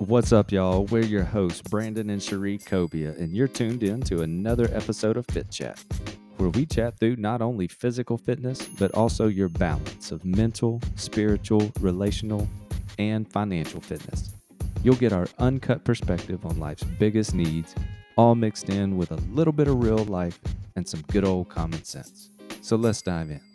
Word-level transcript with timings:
What's 0.00 0.32
up, 0.32 0.50
y'all? 0.50 0.86
We're 0.86 1.04
your 1.04 1.22
hosts, 1.22 1.62
Brandon 1.62 2.10
and 2.10 2.20
Cherie 2.20 2.58
Cobia, 2.58 3.16
and 3.16 3.32
you're 3.32 3.46
tuned 3.46 3.84
in 3.84 4.00
to 4.02 4.22
another 4.22 4.68
episode 4.72 5.16
of 5.16 5.24
Fit 5.26 5.52
Chat, 5.52 5.80
where 6.36 6.48
we 6.48 6.66
chat 6.66 6.98
through 6.98 7.14
not 7.14 7.40
only 7.40 7.68
physical 7.68 8.18
fitness, 8.18 8.66
but 8.76 8.90
also 8.94 9.28
your 9.28 9.48
balance 9.48 10.10
of 10.10 10.24
mental, 10.24 10.80
spiritual, 10.96 11.70
relational, 11.78 12.48
and 12.98 13.30
financial 13.30 13.80
fitness. 13.80 14.32
You'll 14.82 14.96
get 14.96 15.12
our 15.12 15.28
uncut 15.38 15.84
perspective 15.84 16.44
on 16.44 16.58
life's 16.58 16.82
biggest 16.82 17.32
needs, 17.32 17.76
all 18.16 18.34
mixed 18.34 18.70
in 18.70 18.96
with 18.96 19.12
a 19.12 19.20
little 19.32 19.52
bit 19.52 19.68
of 19.68 19.80
real 19.80 20.04
life 20.06 20.40
and 20.74 20.88
some 20.88 21.02
good 21.12 21.24
old 21.24 21.50
common 21.50 21.84
sense. 21.84 22.30
So 22.62 22.74
let's 22.74 23.00
dive 23.00 23.30
in. 23.30 23.53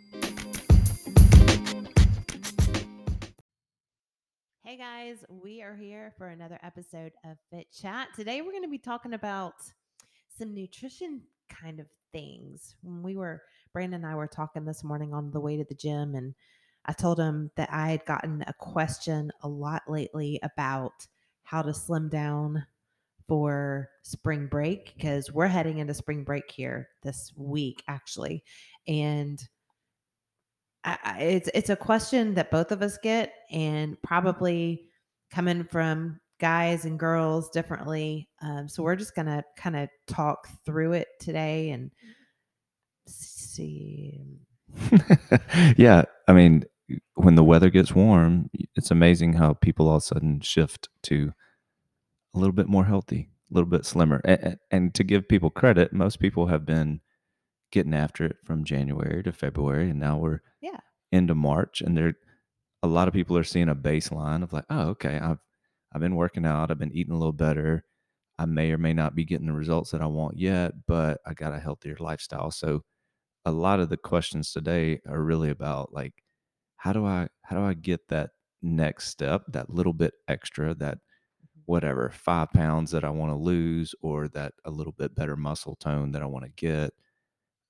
We 5.29 5.61
are 5.61 5.75
here 5.75 6.11
for 6.17 6.29
another 6.29 6.57
episode 6.63 7.11
of 7.23 7.37
Fit 7.51 7.67
Chat. 7.71 8.07
Today 8.15 8.41
we're 8.41 8.51
going 8.51 8.63
to 8.63 8.69
be 8.69 8.79
talking 8.79 9.13
about 9.13 9.53
some 10.35 10.55
nutrition 10.55 11.21
kind 11.49 11.79
of 11.79 11.85
things. 12.11 12.75
When 12.81 13.03
we 13.03 13.15
were, 13.15 13.43
Brandon 13.71 14.03
and 14.03 14.11
I 14.11 14.15
were 14.15 14.25
talking 14.25 14.65
this 14.65 14.83
morning 14.83 15.13
on 15.13 15.29
the 15.29 15.39
way 15.39 15.55
to 15.55 15.63
the 15.63 15.75
gym, 15.75 16.15
and 16.15 16.33
I 16.87 16.93
told 16.93 17.19
him 17.19 17.51
that 17.57 17.71
I 17.71 17.91
had 17.91 18.05
gotten 18.05 18.43
a 18.47 18.53
question 18.53 19.31
a 19.43 19.47
lot 19.47 19.83
lately 19.87 20.39
about 20.41 21.05
how 21.43 21.61
to 21.61 21.75
slim 21.75 22.09
down 22.09 22.65
for 23.27 23.87
spring 24.01 24.47
break 24.47 24.95
because 24.95 25.31
we're 25.31 25.45
heading 25.45 25.77
into 25.77 25.93
spring 25.93 26.23
break 26.23 26.49
here 26.49 26.89
this 27.03 27.31
week, 27.35 27.83
actually. 27.87 28.43
And 28.87 29.39
I, 30.83 31.19
it's 31.19 31.49
it's 31.53 31.69
a 31.69 31.75
question 31.75 32.33
that 32.33 32.49
both 32.49 32.71
of 32.71 32.81
us 32.81 32.97
get, 32.97 33.31
and 33.51 34.01
probably 34.01 34.88
coming 35.31 35.63
from 35.63 36.19
guys 36.39 36.85
and 36.85 36.97
girls 36.97 37.49
differently. 37.49 38.29
Um, 38.41 38.67
so 38.69 38.81
we're 38.83 38.95
just 38.95 39.15
gonna 39.15 39.43
kind 39.57 39.75
of 39.75 39.89
talk 40.07 40.47
through 40.65 40.93
it 40.93 41.07
today 41.19 41.71
and 41.71 41.91
see. 43.07 44.21
yeah, 45.77 46.03
I 46.27 46.33
mean, 46.33 46.63
when 47.15 47.35
the 47.35 47.43
weather 47.43 47.69
gets 47.69 47.93
warm, 47.93 48.49
it's 48.75 48.91
amazing 48.91 49.33
how 49.33 49.53
people 49.53 49.87
all 49.87 49.97
of 49.97 50.03
a 50.03 50.05
sudden 50.05 50.39
shift 50.41 50.89
to 51.03 51.33
a 52.33 52.39
little 52.39 52.53
bit 52.53 52.67
more 52.67 52.85
healthy, 52.85 53.29
a 53.49 53.53
little 53.53 53.69
bit 53.69 53.85
slimmer. 53.85 54.21
And, 54.23 54.57
and 54.71 54.93
to 54.95 55.03
give 55.03 55.27
people 55.27 55.49
credit, 55.49 55.93
most 55.93 56.19
people 56.19 56.47
have 56.47 56.65
been 56.65 57.01
getting 57.71 57.93
after 57.93 58.25
it 58.25 58.37
from 58.45 58.63
January 58.63 59.21
to 59.23 59.31
February, 59.31 59.89
and 59.89 59.99
now 59.99 60.17
we're 60.17 60.39
Yeah. 60.61 60.79
into 61.11 61.35
March, 61.35 61.81
and 61.81 61.97
there 61.97 62.13
a 62.83 62.87
lot 62.87 63.07
of 63.07 63.13
people 63.13 63.37
are 63.37 63.43
seeing 63.43 63.69
a 63.69 63.75
baseline 63.75 64.43
of 64.43 64.53
like, 64.53 64.65
oh, 64.69 64.89
okay, 64.89 65.19
I've 65.19 65.39
I've 65.93 66.01
been 66.01 66.15
working 66.15 66.45
out, 66.45 66.71
I've 66.71 66.79
been 66.79 66.93
eating 66.93 67.13
a 67.13 67.17
little 67.17 67.33
better. 67.33 67.83
I 68.37 68.45
may 68.45 68.71
or 68.71 68.77
may 68.77 68.93
not 68.93 69.15
be 69.15 69.25
getting 69.25 69.47
the 69.47 69.53
results 69.53 69.91
that 69.91 70.01
I 70.01 70.05
want 70.05 70.37
yet, 70.39 70.73
but 70.87 71.19
I 71.25 71.33
got 71.33 71.53
a 71.53 71.59
healthier 71.59 71.97
lifestyle. 71.99 72.51
So 72.51 72.83
a 73.45 73.51
lot 73.51 73.79
of 73.79 73.89
the 73.89 73.97
questions 73.97 74.51
today 74.53 75.01
are 75.07 75.23
really 75.23 75.49
about 75.49 75.93
like 75.93 76.13
how 76.77 76.93
do 76.93 77.05
I 77.05 77.27
how 77.43 77.57
do 77.57 77.63
I 77.63 77.73
get 77.73 78.07
that 78.09 78.31
next 78.61 79.07
step, 79.09 79.43
that 79.49 79.69
little 79.69 79.93
bit 79.93 80.13
extra, 80.27 80.73
that 80.75 80.99
whatever, 81.65 82.09
five 82.11 82.51
pounds 82.51 82.91
that 82.91 83.03
I 83.03 83.09
want 83.09 83.31
to 83.31 83.35
lose 83.35 83.93
or 84.01 84.27
that 84.29 84.53
a 84.65 84.71
little 84.71 84.93
bit 84.93 85.15
better 85.15 85.35
muscle 85.35 85.75
tone 85.75 86.11
that 86.11 86.23
I 86.23 86.25
want 86.25 86.45
to 86.45 86.51
get. 86.55 86.91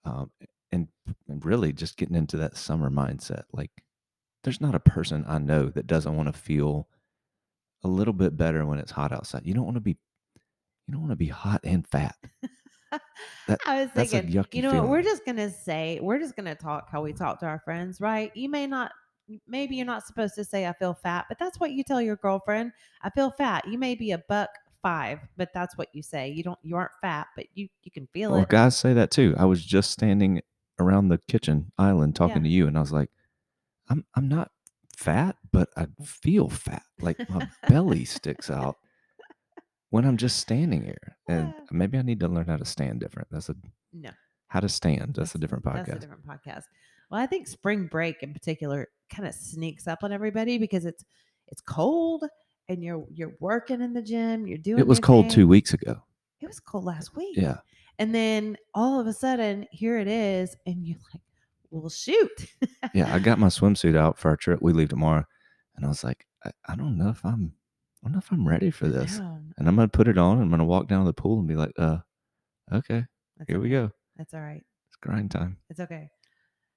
Um, 0.05 0.31
and, 0.71 0.87
and 1.27 1.45
really 1.45 1.73
just 1.73 1.97
getting 1.97 2.15
into 2.15 2.37
that 2.37 2.57
summer 2.57 2.89
mindset. 2.89 3.43
Like 3.53 3.71
there's 4.43 4.61
not 4.61 4.75
a 4.75 4.79
person 4.79 5.25
I 5.27 5.37
know 5.39 5.65
that 5.69 5.87
doesn't 5.87 6.15
want 6.15 6.33
to 6.33 6.39
feel 6.39 6.87
a 7.83 7.87
little 7.87 8.13
bit 8.13 8.35
better 8.37 8.65
when 8.65 8.79
it's 8.79 8.91
hot 8.91 9.11
outside. 9.11 9.45
You 9.45 9.53
don't 9.53 9.65
want 9.65 9.75
to 9.77 9.81
be 9.81 9.97
you 10.87 10.93
don't 10.93 11.01
want 11.01 11.11
to 11.11 11.15
be 11.17 11.27
hot 11.27 11.61
and 11.63 11.87
fat. 11.87 12.15
That- 13.47 13.59
I 13.67 13.81
was 13.83 13.91
thinking, 13.91 14.31
you 14.51 14.61
know, 14.63 14.73
what, 14.81 14.89
we're 14.89 15.03
just 15.03 15.23
gonna 15.25 15.49
say, 15.51 15.99
we're 16.01 16.17
just 16.19 16.35
gonna 16.35 16.55
talk 16.55 16.87
how 16.91 17.01
we 17.03 17.13
talk 17.13 17.39
to 17.41 17.45
our 17.45 17.59
friends, 17.59 18.01
right? 18.01 18.31
You 18.35 18.49
may 18.49 18.65
not, 18.65 18.91
maybe 19.47 19.75
you're 19.75 19.85
not 19.85 20.05
supposed 20.07 20.33
to 20.35 20.43
say 20.43 20.65
I 20.67 20.73
feel 20.73 20.93
fat, 20.95 21.25
but 21.29 21.37
that's 21.39 21.59
what 21.59 21.71
you 21.71 21.83
tell 21.83 22.01
your 22.01 22.15
girlfriend. 22.15 22.71
I 23.03 23.09
feel 23.11 23.29
fat. 23.31 23.67
You 23.67 23.77
may 23.77 23.93
be 23.95 24.11
a 24.11 24.17
buck 24.17 24.49
five, 24.81 25.19
but 25.37 25.49
that's 25.53 25.77
what 25.77 25.89
you 25.93 26.01
say. 26.01 26.29
You 26.29 26.41
don't, 26.43 26.57
you 26.63 26.75
aren't 26.75 26.91
fat, 27.01 27.27
but 27.35 27.45
you 27.53 27.67
you 27.83 27.91
can 27.91 28.07
feel 28.13 28.31
Well, 28.31 28.41
it. 28.41 28.49
guys 28.49 28.75
say 28.77 28.93
that 28.93 29.11
too. 29.11 29.35
I 29.37 29.45
was 29.45 29.63
just 29.63 29.91
standing 29.91 30.41
around 30.79 31.09
the 31.09 31.19
kitchen 31.27 31.71
island 31.77 32.15
talking 32.15 32.37
Yeah. 32.37 32.43
to 32.43 32.49
you, 32.49 32.67
and 32.67 32.75
I 32.77 32.81
was 32.81 32.91
like, 32.91 33.09
"I'm 33.89 34.05
I'm 34.15 34.27
not 34.27 34.51
fat, 34.97 35.35
but 35.51 35.69
I 35.77 35.87
feel 36.03 36.49
fat. 36.49 36.83
Like 36.99 37.17
my 37.29 37.47
belly 37.67 38.05
sticks 38.05 38.49
out 38.49 38.77
when 39.89 40.05
I'm 40.05 40.17
just 40.17 40.37
standing 40.37 40.83
here." 40.83 41.17
And 41.27 41.53
maybe 41.71 41.97
I 41.97 42.01
need 42.01 42.19
to 42.21 42.27
learn 42.27 42.47
how 42.47 42.57
to 42.57 42.65
stand 42.65 42.99
different. 42.99 43.27
That's 43.31 43.49
a 43.49 43.55
No. 43.93 44.11
how 44.47 44.59
to 44.59 44.69
stand. 44.69 45.15
That's 45.15 45.35
a 45.35 45.37
different 45.37 45.63
That's 45.65 45.87
a 45.89 45.91
podcast. 45.93 45.99
different 46.01 46.25
podcast. 46.25 46.63
Well, 47.09 47.21
I 47.21 47.25
think 47.25 47.47
spring 47.47 47.87
break 47.87 48.21
in 48.21 48.33
particular 48.33 48.87
kind 49.13 49.27
of 49.27 49.33
sneaks 49.33 49.87
up 49.87 49.99
on 50.03 50.11
everybody 50.11 50.57
because 50.57 50.85
it's 50.85 51.03
it's 51.47 51.61
cold 51.61 52.23
and 52.67 52.83
you're 52.83 53.03
you're 53.11 53.33
working 53.39 53.81
in 53.81 53.93
the 53.93 54.01
gym. 54.03 54.45
You're 54.47 54.59
doing. 54.59 54.79
It 54.79 54.87
was 54.87 54.99
cold 54.99 55.25
thing. 55.25 55.31
two 55.35 55.47
weeks 55.47 55.73
ago. 55.73 56.03
It 56.41 56.47
was 56.47 56.59
cold 56.59 56.85
last 56.85 57.15
week. 57.15 57.35
Yeah. 57.35 57.57
And 57.97 58.15
then 58.15 58.55
all 58.73 58.99
of 59.01 59.07
a 59.07 59.13
sudden, 59.13 59.65
here 59.71 59.97
it 59.99 60.07
is, 60.07 60.55
and 60.65 60.87
you're 60.87 60.99
like, 61.13 61.21
"Well, 61.71 61.89
shoot." 61.89 62.29
Yeah. 62.93 63.13
I 63.13 63.19
got 63.19 63.39
my 63.39 63.47
swimsuit 63.47 63.95
out 63.95 64.17
for 64.17 64.29
our 64.29 64.37
trip. 64.37 64.61
We 64.61 64.73
leave 64.73 64.89
tomorrow, 64.89 65.25
and 65.75 65.85
I 65.85 65.89
was 65.89 66.03
like, 66.03 66.25
I, 66.43 66.51
I 66.67 66.75
don't 66.75 66.97
know 66.97 67.09
if 67.09 67.23
I'm 67.25 67.53
I 68.01 68.07
don't 68.07 68.13
know 68.13 68.19
if 68.19 68.31
I'm 68.31 68.47
ready 68.47 68.71
for 68.71 68.87
this. 68.87 69.17
And 69.57 69.67
I'm 69.67 69.75
gonna 69.75 69.87
put 69.89 70.07
it 70.07 70.17
on. 70.17 70.33
and 70.37 70.43
I'm 70.43 70.49
gonna 70.49 70.65
walk 70.65 70.87
down 70.87 71.01
to 71.01 71.05
the 71.05 71.13
pool 71.13 71.39
and 71.39 71.47
be 71.47 71.55
like, 71.55 71.73
uh, 71.77 71.97
okay, 72.71 73.05
that's 73.37 73.49
here 73.49 73.59
we 73.59 73.69
go. 73.69 73.91
That's 74.15 74.33
all 74.33 74.41
right. 74.41 74.63
It's 74.87 74.95
grind 75.01 75.31
time. 75.31 75.57
It's 75.69 75.79
okay. 75.81 76.09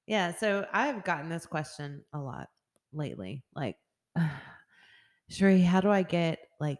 Yeah. 0.06 0.34
So 0.34 0.66
I've 0.72 1.04
gotten 1.04 1.28
this 1.28 1.46
question 1.46 2.04
a 2.12 2.18
lot 2.18 2.48
lately. 2.92 3.44
Like, 3.54 3.76
Cherie, 5.30 5.62
how 5.62 5.80
do 5.80 5.90
I 5.90 6.02
get 6.02 6.40
like, 6.60 6.78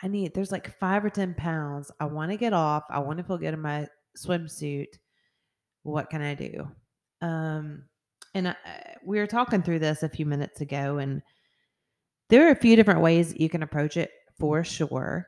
I 0.00 0.08
need, 0.08 0.32
there's 0.32 0.52
like 0.52 0.78
five 0.78 1.04
or 1.04 1.10
10 1.10 1.34
pounds. 1.34 1.90
I 2.00 2.06
want 2.06 2.30
to 2.30 2.36
get 2.36 2.52
off. 2.52 2.84
I 2.88 3.00
want 3.00 3.18
to 3.18 3.24
feel 3.24 3.36
good 3.36 3.52
in 3.52 3.60
my 3.60 3.88
swimsuit. 4.16 4.86
What 5.82 6.08
can 6.08 6.22
I 6.22 6.34
do? 6.34 6.68
Um, 7.22 7.84
and 8.34 8.48
I, 8.48 8.56
we 9.04 9.18
were 9.18 9.26
talking 9.26 9.62
through 9.62 9.78
this 9.78 10.02
a 10.02 10.08
few 10.08 10.26
minutes 10.26 10.60
ago, 10.60 10.98
and 10.98 11.22
there 12.28 12.46
are 12.46 12.52
a 12.52 12.56
few 12.56 12.76
different 12.76 13.00
ways 13.00 13.34
you 13.36 13.48
can 13.48 13.62
approach 13.62 13.96
it 13.96 14.10
for 14.38 14.62
sure. 14.64 15.26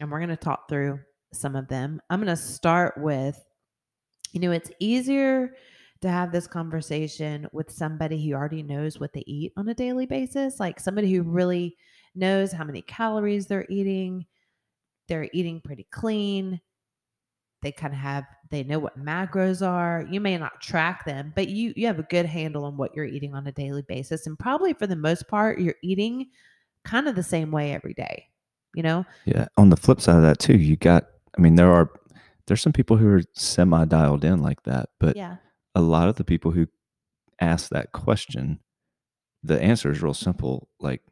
And 0.00 0.10
we're 0.10 0.18
going 0.18 0.30
to 0.30 0.36
talk 0.36 0.68
through 0.68 1.00
some 1.32 1.56
of 1.56 1.68
them. 1.68 2.00
I'm 2.08 2.20
going 2.20 2.34
to 2.34 2.42
start 2.42 2.94
with, 2.96 3.38
you 4.32 4.40
know, 4.40 4.52
it's 4.52 4.70
easier 4.80 5.54
to 6.02 6.08
have 6.08 6.32
this 6.32 6.46
conversation 6.46 7.46
with 7.52 7.70
somebody 7.70 8.24
who 8.24 8.34
already 8.34 8.62
knows 8.62 8.98
what 8.98 9.12
they 9.12 9.24
eat 9.26 9.52
on 9.56 9.68
a 9.68 9.74
daily 9.74 10.06
basis, 10.06 10.58
like 10.58 10.80
somebody 10.80 11.12
who 11.12 11.22
really 11.22 11.76
knows 12.14 12.52
how 12.52 12.64
many 12.64 12.82
calories 12.82 13.46
they're 13.46 13.66
eating. 13.68 14.26
They're 15.08 15.28
eating 15.32 15.60
pretty 15.60 15.86
clean. 15.90 16.60
They 17.62 17.72
kind 17.72 17.92
of 17.94 18.00
have 18.00 18.24
they 18.50 18.64
know 18.64 18.78
what 18.78 18.98
macros 19.02 19.66
are. 19.66 20.04
You 20.10 20.20
may 20.20 20.36
not 20.36 20.60
track 20.60 21.04
them, 21.04 21.32
but 21.34 21.48
you 21.48 21.72
you 21.76 21.86
have 21.86 21.98
a 21.98 22.04
good 22.04 22.26
handle 22.26 22.64
on 22.64 22.76
what 22.76 22.94
you're 22.94 23.04
eating 23.06 23.34
on 23.34 23.46
a 23.46 23.52
daily 23.52 23.82
basis 23.82 24.26
and 24.26 24.38
probably 24.38 24.74
for 24.74 24.86
the 24.86 24.96
most 24.96 25.28
part 25.28 25.60
you're 25.60 25.76
eating 25.82 26.26
kind 26.84 27.06
of 27.08 27.14
the 27.14 27.22
same 27.22 27.50
way 27.52 27.72
every 27.72 27.94
day. 27.94 28.26
You 28.74 28.82
know? 28.82 29.04
Yeah. 29.26 29.46
On 29.56 29.68
the 29.70 29.76
flip 29.76 30.00
side 30.00 30.16
of 30.16 30.22
that 30.22 30.38
too, 30.38 30.56
you 30.56 30.76
got. 30.76 31.04
I 31.38 31.40
mean, 31.40 31.54
there 31.54 31.72
are 31.72 31.90
there's 32.46 32.60
some 32.60 32.72
people 32.72 32.96
who 32.96 33.08
are 33.08 33.22
semi 33.34 33.84
dialed 33.84 34.24
in 34.24 34.42
like 34.42 34.62
that, 34.64 34.88
but 34.98 35.16
Yeah. 35.16 35.36
a 35.74 35.80
lot 35.80 36.08
of 36.08 36.16
the 36.16 36.24
people 36.24 36.50
who 36.50 36.66
ask 37.40 37.70
that 37.70 37.92
question, 37.92 38.58
the 39.42 39.60
answer 39.62 39.90
is 39.90 40.02
real 40.02 40.14
simple. 40.14 40.68
Like, 40.80 41.02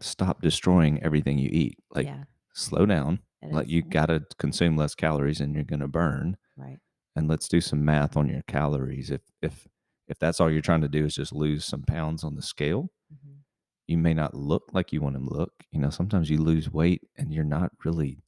stop 0.00 0.42
destroying 0.42 1.02
everything 1.02 1.38
you 1.38 1.48
eat. 1.50 1.78
Like, 1.90 2.06
yeah. 2.06 2.24
slow 2.52 2.84
down. 2.86 3.20
Like, 3.50 3.68
you 3.68 3.82
got 3.82 4.06
to 4.06 4.24
consume 4.38 4.76
less 4.76 4.94
calories 4.94 5.40
and 5.40 5.54
you're 5.54 5.64
going 5.64 5.80
to 5.80 5.88
burn. 5.88 6.36
right. 6.56 6.78
And 7.16 7.28
let's 7.28 7.48
do 7.48 7.60
some 7.60 7.84
math 7.84 8.16
on 8.16 8.28
your 8.28 8.42
calories. 8.42 9.10
If 9.10 9.22
if 9.42 9.68
if 10.08 10.18
that's 10.18 10.40
all 10.40 10.50
you're 10.50 10.62
trying 10.62 10.82
to 10.82 10.88
do 10.88 11.04
is 11.06 11.14
just 11.14 11.32
lose 11.32 11.64
some 11.64 11.82
pounds 11.82 12.24
on 12.24 12.34
the 12.36 12.42
scale, 12.42 12.90
Mhm. 13.10 13.44
you 13.86 13.98
may 13.98 14.14
not 14.14 14.34
look 14.34 14.70
like 14.72 14.92
you 14.92 15.00
want 15.00 15.16
to 15.16 15.22
look. 15.22 15.64
You 15.70 15.80
know, 15.80 15.90
sometimes 15.90 16.30
you 16.30 16.38
lose 16.38 16.70
weight 16.70 17.02
and 17.16 17.32
you're 17.32 17.44
not 17.44 17.72
really, 17.84 18.22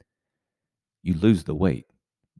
you 1.03 1.15
lose 1.15 1.45
the 1.45 1.55
weight, 1.55 1.87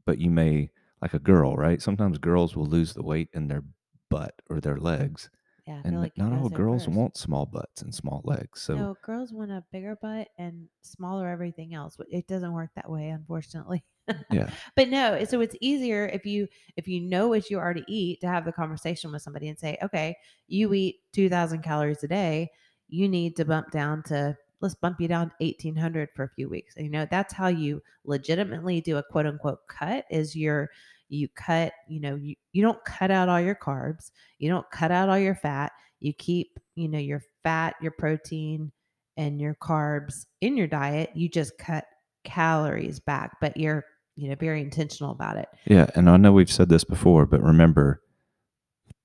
but 0.05 0.19
you 0.19 0.29
may, 0.29 0.71
like 1.01 1.13
a 1.13 1.19
girl, 1.19 1.55
right? 1.55 1.81
Sometimes 1.81 2.17
girls 2.17 2.55
will 2.55 2.65
lose 2.65 2.93
the 2.93 3.03
weight 3.03 3.29
in 3.33 3.47
their 3.47 3.63
butt 4.09 4.41
or 4.49 4.59
their 4.59 4.77
legs. 4.77 5.29
Yeah. 5.67 5.81
I 5.83 5.83
And 5.83 5.91
feel 5.91 5.99
like 5.99 6.17
not 6.17 6.31
all 6.33 6.49
girls 6.49 6.85
first. 6.85 6.95
want 6.97 7.17
small 7.17 7.45
butts 7.45 7.81
and 7.81 7.93
small 7.93 8.21
legs. 8.23 8.61
So, 8.61 8.75
no, 8.75 8.97
girls 9.03 9.33
want 9.33 9.51
a 9.51 9.63
bigger 9.71 9.97
butt 10.01 10.29
and 10.37 10.67
smaller 10.81 11.27
everything 11.27 11.73
else. 11.73 11.97
but 11.97 12.07
It 12.09 12.27
doesn't 12.27 12.53
work 12.53 12.71
that 12.75 12.89
way, 12.89 13.09
unfortunately. 13.09 13.83
yeah. 14.31 14.49
but 14.75 14.87
no, 14.87 15.23
so 15.25 15.41
it's 15.41 15.55
easier 15.59 16.05
if 16.07 16.25
you 16.25 16.47
if 16.77 16.87
you 16.87 17.01
know 17.01 17.27
what 17.27 17.49
you 17.49 17.57
already 17.57 17.83
eat 17.87 18.21
to 18.21 18.27
have 18.27 18.45
the 18.45 18.53
conversation 18.53 19.11
with 19.11 19.21
somebody 19.21 19.49
and 19.49 19.59
say, 19.59 19.77
okay, 19.83 20.15
you 20.47 20.73
eat 20.73 21.01
two 21.11 21.27
thousand 21.29 21.63
calories 21.63 22.03
a 22.03 22.07
day. 22.07 22.49
You 22.87 23.09
need 23.09 23.35
to 23.35 23.43
bump 23.45 23.71
down 23.71 24.03
to 24.03 24.37
let's 24.61 24.75
bump 24.75 24.99
you 25.01 25.07
down 25.07 25.31
1800 25.39 26.09
for 26.15 26.23
a 26.23 26.29
few 26.29 26.49
weeks. 26.49 26.75
And, 26.77 26.85
you 26.85 26.91
know, 26.91 27.05
that's 27.11 27.33
how 27.33 27.47
you 27.47 27.83
legitimately 28.05 28.81
do 28.81 28.97
a 28.97 29.03
quote 29.03 29.27
unquote 29.27 29.67
cut 29.67 30.05
is 30.09 30.35
your 30.35 30.69
you 31.09 31.27
cut, 31.35 31.73
you 31.87 31.99
know, 31.99 32.15
you, 32.15 32.35
you 32.53 32.61
don't 32.61 32.83
cut 32.85 33.11
out 33.11 33.29
all 33.29 33.39
your 33.39 33.55
carbs, 33.55 34.11
you 34.39 34.49
don't 34.49 34.69
cut 34.71 34.91
out 34.91 35.09
all 35.09 35.19
your 35.19 35.35
fat, 35.35 35.71
you 35.99 36.13
keep, 36.13 36.59
you 36.75 36.87
know, 36.87 36.99
your 36.99 37.21
fat, 37.43 37.75
your 37.81 37.91
protein, 37.91 38.71
and 39.15 39.41
your 39.41 39.55
carbs 39.55 40.25
in 40.41 40.55
your 40.57 40.67
diet. 40.67 41.09
You 41.15 41.27
just 41.27 41.57
cut 41.57 41.85
calories 42.23 42.99
back, 42.99 43.37
but 43.41 43.57
you're, 43.57 43.83
you 44.15 44.29
know, 44.29 44.35
very 44.35 44.61
intentional 44.61 45.11
about 45.11 45.37
it. 45.37 45.47
Yeah, 45.65 45.89
and 45.95 46.09
I 46.09 46.17
know 46.17 46.31
we've 46.31 46.51
said 46.51 46.69
this 46.69 46.83
before, 46.83 47.25
but 47.25 47.41
remember 47.41 48.01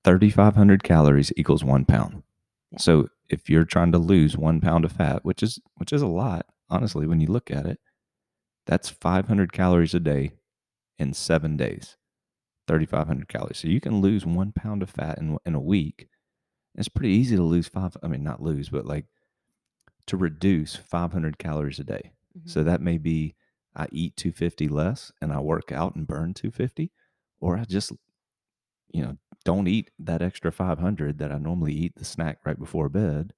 3500 0.03 0.83
calories 0.83 1.31
equals 1.37 1.63
1 1.63 1.85
pound. 1.85 2.23
Yeah. 2.71 2.79
So 2.79 3.07
if 3.29 3.49
you're 3.49 3.65
trying 3.65 3.91
to 3.93 3.97
lose 3.97 4.37
1 4.37 4.61
pound 4.61 4.85
of 4.85 4.91
fat, 4.91 5.23
which 5.23 5.41
is 5.41 5.59
which 5.75 5.93
is 5.93 6.01
a 6.01 6.07
lot, 6.07 6.45
honestly 6.69 7.07
when 7.07 7.19
you 7.19 7.27
look 7.27 7.49
at 7.49 7.65
it, 7.65 7.79
that's 8.65 8.89
500 8.89 9.51
calories 9.51 9.93
a 9.93 9.99
day 9.99 10.33
in 10.99 11.13
7 11.13 11.57
days. 11.57 11.97
3500 12.67 13.27
calories. 13.27 13.57
So 13.59 13.67
you 13.67 13.81
can 13.81 14.01
lose 14.01 14.25
1 14.25 14.51
pound 14.53 14.81
of 14.83 14.89
fat 14.89 15.17
in 15.17 15.37
in 15.45 15.55
a 15.55 15.59
week. 15.59 16.07
It's 16.75 16.87
pretty 16.89 17.13
easy 17.13 17.35
to 17.35 17.43
lose 17.43 17.67
5 17.67 17.97
I 18.03 18.07
mean 18.07 18.23
not 18.23 18.41
lose, 18.41 18.69
but 18.69 18.85
like 18.85 19.05
to 20.07 20.17
reduce 20.17 20.75
500 20.75 21.37
calories 21.37 21.79
a 21.79 21.83
day. 21.83 22.13
Mhm. 22.37 22.49
So 22.49 22.63
that 22.63 22.81
may 22.81 22.97
be 22.97 23.35
I 23.75 23.87
eat 23.91 24.15
250 24.17 24.67
less 24.67 25.11
and 25.21 25.33
I 25.33 25.39
work 25.39 25.71
out 25.71 25.95
and 25.95 26.07
burn 26.07 26.33
250 26.33 26.91
or 27.39 27.57
I 27.57 27.65
just 27.65 27.91
you 28.93 29.01
know, 29.03 29.17
don't 29.43 29.67
eat 29.67 29.91
that 29.99 30.21
extra 30.21 30.51
500 30.51 31.17
that 31.17 31.31
I 31.31 31.37
normally 31.37 31.73
eat 31.73 31.95
the 31.95 32.05
snack 32.05 32.45
right 32.45 32.57
before 32.57 32.89
bed. 32.89 33.33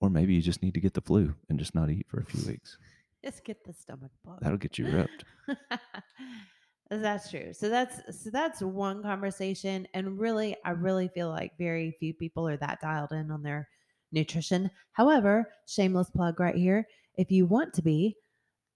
Or 0.00 0.08
maybe 0.10 0.34
you 0.34 0.40
just 0.42 0.62
need 0.62 0.74
to 0.74 0.80
get 0.80 0.94
the 0.94 1.00
flu 1.00 1.34
and 1.48 1.58
just 1.58 1.74
not 1.74 1.90
eat 1.90 2.06
for 2.08 2.20
a 2.20 2.24
few 2.24 2.46
weeks. 2.48 2.78
Just 3.24 3.44
get 3.44 3.64
the 3.64 3.72
stomach 3.72 4.12
bug. 4.24 4.38
That'll 4.40 4.58
get 4.58 4.78
you 4.78 4.86
ripped. 4.86 5.24
that's 6.90 7.30
true. 7.30 7.52
So 7.52 7.68
that's 7.68 8.22
so 8.22 8.30
that's 8.30 8.62
one 8.62 9.02
conversation 9.02 9.86
and 9.94 10.18
really 10.18 10.56
I 10.64 10.70
really 10.70 11.08
feel 11.08 11.28
like 11.28 11.52
very 11.58 11.96
few 11.98 12.14
people 12.14 12.48
are 12.48 12.56
that 12.56 12.80
dialed 12.80 13.12
in 13.12 13.30
on 13.30 13.42
their 13.42 13.68
nutrition. 14.12 14.70
However, 14.92 15.48
shameless 15.66 16.10
plug 16.10 16.40
right 16.40 16.54
here, 16.54 16.86
if 17.16 17.30
you 17.30 17.46
want 17.46 17.74
to 17.74 17.82
be, 17.82 18.16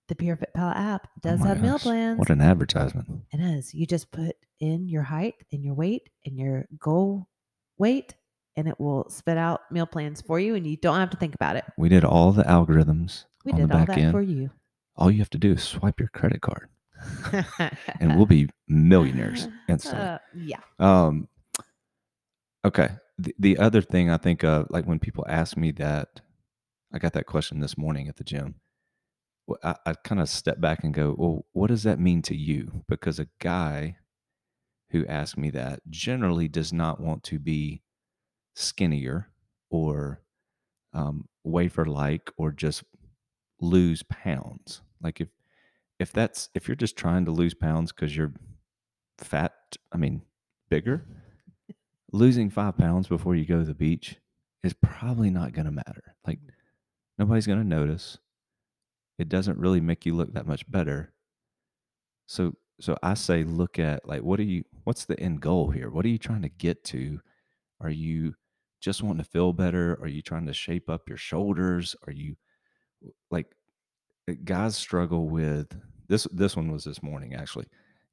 the 0.08 0.14
Pure 0.16 0.36
Fit 0.36 0.52
Pal 0.54 0.70
app 0.70 1.06
Oh 1.06 1.20
does 1.22 1.40
my 1.40 1.48
have 1.48 1.62
meal 1.62 1.78
plans. 1.78 2.18
What 2.18 2.30
an 2.30 2.40
advertisement. 2.40 3.08
It 3.32 3.38
is. 3.40 3.72
You 3.72 3.86
just 3.86 4.10
put 4.10 4.36
in 4.60 4.88
your 4.88 5.04
height 5.04 5.34
and 5.52 5.64
your 5.64 5.74
weight 5.74 6.10
and 6.26 6.36
your 6.36 6.66
goal 6.78 7.28
weight, 7.78 8.14
and 8.56 8.68
it 8.68 8.78
will 8.78 9.08
spit 9.08 9.38
out 9.38 9.60
meal 9.70 9.86
plans 9.86 10.20
for 10.20 10.38
you, 10.38 10.54
and 10.54 10.66
you 10.66 10.76
don't 10.76 10.98
have 10.98 11.10
to 11.10 11.16
think 11.16 11.34
about 11.34 11.56
it. 11.56 11.64
We 11.78 11.88
did 11.88 12.04
all 12.04 12.32
the 12.32 12.42
algorithms 12.42 13.24
We 13.44 13.52
on 13.52 13.60
did 13.60 13.68
the 13.70 13.78
all 13.78 13.86
that 13.86 13.98
end. 13.98 14.12
for 14.12 14.22
you. 14.22 14.50
All 14.96 15.10
you 15.10 15.18
have 15.18 15.30
to 15.30 15.38
do 15.38 15.52
is 15.52 15.62
swipe 15.62 15.98
your 15.98 16.10
credit 16.10 16.42
card 16.42 16.68
and 18.00 18.16
we'll 18.16 18.26
be 18.26 18.48
millionaires 18.68 19.48
instantly. 19.68 20.00
Uh, 20.06 20.18
yeah. 20.34 20.60
Um, 20.78 21.28
okay. 22.64 22.90
The, 23.18 23.34
the 23.38 23.58
other 23.58 23.82
thing 23.82 24.10
I 24.10 24.16
think 24.16 24.44
of, 24.44 24.66
like 24.70 24.86
when 24.86 24.98
people 24.98 25.24
ask 25.28 25.56
me 25.56 25.70
that, 25.72 26.20
I 26.92 26.98
got 26.98 27.12
that 27.14 27.26
question 27.26 27.60
this 27.60 27.78
morning 27.78 28.08
at 28.08 28.16
the 28.16 28.24
gym. 28.24 28.56
I, 29.62 29.74
I 29.84 29.94
kind 30.04 30.20
of 30.20 30.28
step 30.28 30.60
back 30.60 30.84
and 30.84 30.94
go, 30.94 31.14
well, 31.16 31.44
what 31.52 31.68
does 31.68 31.82
that 31.82 31.98
mean 31.98 32.22
to 32.22 32.36
you? 32.36 32.84
Because 32.88 33.18
a 33.18 33.28
guy 33.40 33.96
who 34.90 35.06
asked 35.06 35.36
me 35.36 35.50
that 35.50 35.80
generally 35.90 36.48
does 36.48 36.72
not 36.72 37.00
want 37.00 37.22
to 37.24 37.38
be 37.38 37.82
skinnier 38.54 39.28
or 39.70 40.22
um, 40.92 41.26
wafer 41.44 41.86
like 41.86 42.30
or 42.36 42.52
just 42.52 42.84
lose 43.62 44.02
pounds. 44.02 44.82
Like 45.02 45.20
if 45.20 45.28
if 45.98 46.12
that's 46.12 46.50
if 46.54 46.68
you're 46.68 46.74
just 46.74 46.96
trying 46.96 47.24
to 47.24 47.30
lose 47.30 47.54
pounds 47.54 47.92
because 47.92 48.16
you're 48.16 48.32
fat, 49.18 49.54
I 49.92 49.96
mean 49.96 50.22
bigger, 50.68 51.06
losing 52.12 52.50
five 52.50 52.76
pounds 52.76 53.08
before 53.08 53.34
you 53.34 53.44
go 53.44 53.58
to 53.58 53.64
the 53.64 53.74
beach 53.74 54.16
is 54.62 54.74
probably 54.74 55.30
not 55.30 55.52
going 55.52 55.66
to 55.66 55.72
matter. 55.72 56.14
Like 56.26 56.38
mm. 56.38 56.50
nobody's 57.18 57.46
going 57.46 57.60
to 57.60 57.66
notice. 57.66 58.18
It 59.18 59.28
doesn't 59.28 59.58
really 59.58 59.80
make 59.80 60.04
you 60.04 60.14
look 60.14 60.34
that 60.34 60.46
much 60.46 60.70
better. 60.70 61.12
So 62.26 62.54
so 62.80 62.96
I 63.02 63.14
say 63.14 63.44
look 63.44 63.78
at 63.78 64.06
like 64.08 64.22
what 64.22 64.40
are 64.40 64.44
you 64.44 64.64
what's 64.84 65.04
the 65.04 65.18
end 65.20 65.40
goal 65.40 65.70
here? 65.70 65.90
What 65.90 66.04
are 66.04 66.08
you 66.08 66.18
trying 66.18 66.42
to 66.42 66.48
get 66.48 66.84
to? 66.84 67.20
Are 67.80 67.90
you 67.90 68.34
just 68.80 69.02
wanting 69.02 69.22
to 69.22 69.30
feel 69.30 69.52
better? 69.52 69.98
Are 70.00 70.08
you 70.08 70.22
trying 70.22 70.46
to 70.46 70.52
shape 70.52 70.88
up 70.88 71.08
your 71.08 71.18
shoulders? 71.18 71.94
Are 72.06 72.12
you 72.12 72.36
like 73.30 73.46
uh, 74.28 74.34
guys 74.44 74.76
struggle 74.76 75.28
with 75.28 75.68
this 76.08 76.26
this 76.32 76.56
one 76.56 76.70
was 76.70 76.84
this 76.84 77.02
morning 77.02 77.34
actually. 77.34 77.66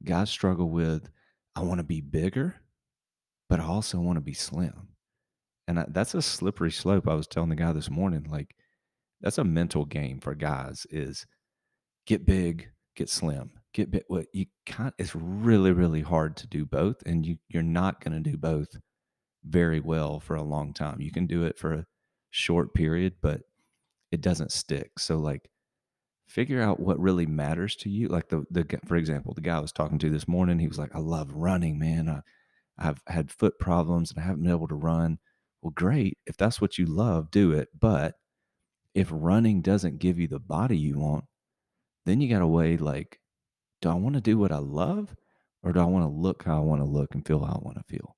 Guys 0.03 0.29
struggle 0.29 0.69
with 0.69 1.09
I 1.55 1.61
want 1.61 1.79
to 1.79 1.83
be 1.83 2.01
bigger, 2.01 2.55
but 3.49 3.59
I 3.59 3.65
also 3.65 3.99
want 3.99 4.17
to 4.17 4.21
be 4.21 4.33
slim. 4.33 4.89
And 5.67 5.79
I, 5.79 5.85
that's 5.89 6.15
a 6.15 6.21
slippery 6.21 6.71
slope. 6.71 7.07
I 7.07 7.13
was 7.13 7.27
telling 7.27 7.49
the 7.49 7.55
guy 7.55 7.71
this 7.73 7.89
morning 7.89 8.25
like 8.29 8.55
that's 9.21 9.37
a 9.37 9.43
mental 9.43 9.85
game 9.85 10.19
for 10.19 10.33
guys 10.35 10.87
is 10.89 11.25
get 12.05 12.25
big, 12.25 12.69
get 12.95 13.09
slim. 13.09 13.51
Get 13.73 13.91
big. 13.91 14.03
What 14.07 14.27
you 14.33 14.47
can't 14.65 14.95
it's 14.97 15.15
really 15.15 15.71
really 15.71 16.01
hard 16.01 16.37
to 16.37 16.47
do 16.47 16.65
both 16.65 17.03
and 17.05 17.25
you 17.25 17.37
you're 17.49 17.61
not 17.61 18.03
going 18.03 18.23
to 18.23 18.31
do 18.31 18.37
both 18.37 18.69
very 19.45 19.79
well 19.79 20.19
for 20.19 20.35
a 20.35 20.43
long 20.43 20.73
time. 20.73 21.01
You 21.01 21.11
can 21.11 21.27
do 21.27 21.43
it 21.43 21.57
for 21.57 21.73
a 21.73 21.85
short 22.31 22.73
period, 22.73 23.15
but 23.21 23.41
it 24.11 24.21
doesn't 24.21 24.51
stick. 24.51 24.99
So 24.99 25.17
like 25.17 25.49
figure 26.27 26.61
out 26.61 26.79
what 26.79 26.99
really 26.99 27.25
matters 27.25 27.75
to 27.77 27.89
you. 27.89 28.07
Like 28.09 28.29
the 28.29 28.45
the 28.51 28.65
for 28.85 28.95
example, 28.97 29.33
the 29.33 29.41
guy 29.41 29.57
I 29.57 29.61
was 29.61 29.71
talking 29.73 29.99
to 29.99 30.09
this 30.09 30.27
morning, 30.27 30.59
he 30.59 30.67
was 30.67 30.79
like, 30.79 30.95
"I 30.95 30.99
love 30.99 31.33
running, 31.33 31.79
man. 31.79 32.09
I, 32.09 32.21
I've 32.79 33.01
had 33.07 33.31
foot 33.31 33.59
problems 33.59 34.11
and 34.11 34.19
I 34.19 34.23
haven't 34.25 34.43
been 34.43 34.51
able 34.51 34.67
to 34.69 34.75
run." 34.75 35.19
Well, 35.61 35.71
great. 35.71 36.17
If 36.27 36.37
that's 36.37 36.61
what 36.61 36.77
you 36.77 36.85
love, 36.87 37.31
do 37.31 37.51
it. 37.53 37.69
But 37.79 38.15
if 38.93 39.09
running 39.11 39.61
doesn't 39.61 39.99
give 39.99 40.19
you 40.19 40.27
the 40.27 40.39
body 40.39 40.77
you 40.77 40.99
want, 40.99 41.25
then 42.05 42.21
you 42.21 42.29
got 42.29 42.39
to 42.39 42.47
weigh 42.47 42.77
like, 42.77 43.19
do 43.81 43.89
I 43.89 43.95
want 43.95 44.15
to 44.15 44.21
do 44.21 44.37
what 44.37 44.51
I 44.51 44.59
love, 44.59 45.15
or 45.63 45.73
do 45.73 45.79
I 45.81 45.85
want 45.85 46.05
to 46.05 46.09
look 46.09 46.43
how 46.43 46.57
I 46.57 46.65
want 46.65 46.81
to 46.81 46.85
look 46.85 47.15
and 47.15 47.25
feel 47.27 47.43
how 47.45 47.55
I 47.55 47.65
want 47.65 47.77
to 47.77 47.83
feel? 47.83 48.15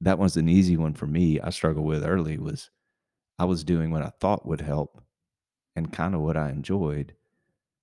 That 0.00 0.18
was 0.20 0.36
an 0.36 0.48
easy 0.48 0.76
one 0.76 0.94
for 0.94 1.06
me. 1.08 1.40
I 1.40 1.50
struggled 1.50 1.84
with 1.86 2.04
early 2.04 2.38
was 2.38 2.70
I 3.38 3.44
was 3.44 3.64
doing 3.64 3.90
what 3.90 4.02
I 4.02 4.10
thought 4.20 4.46
would 4.46 4.60
help 4.60 5.00
and 5.76 5.92
kind 5.92 6.14
of 6.14 6.20
what 6.20 6.36
I 6.36 6.50
enjoyed, 6.50 7.14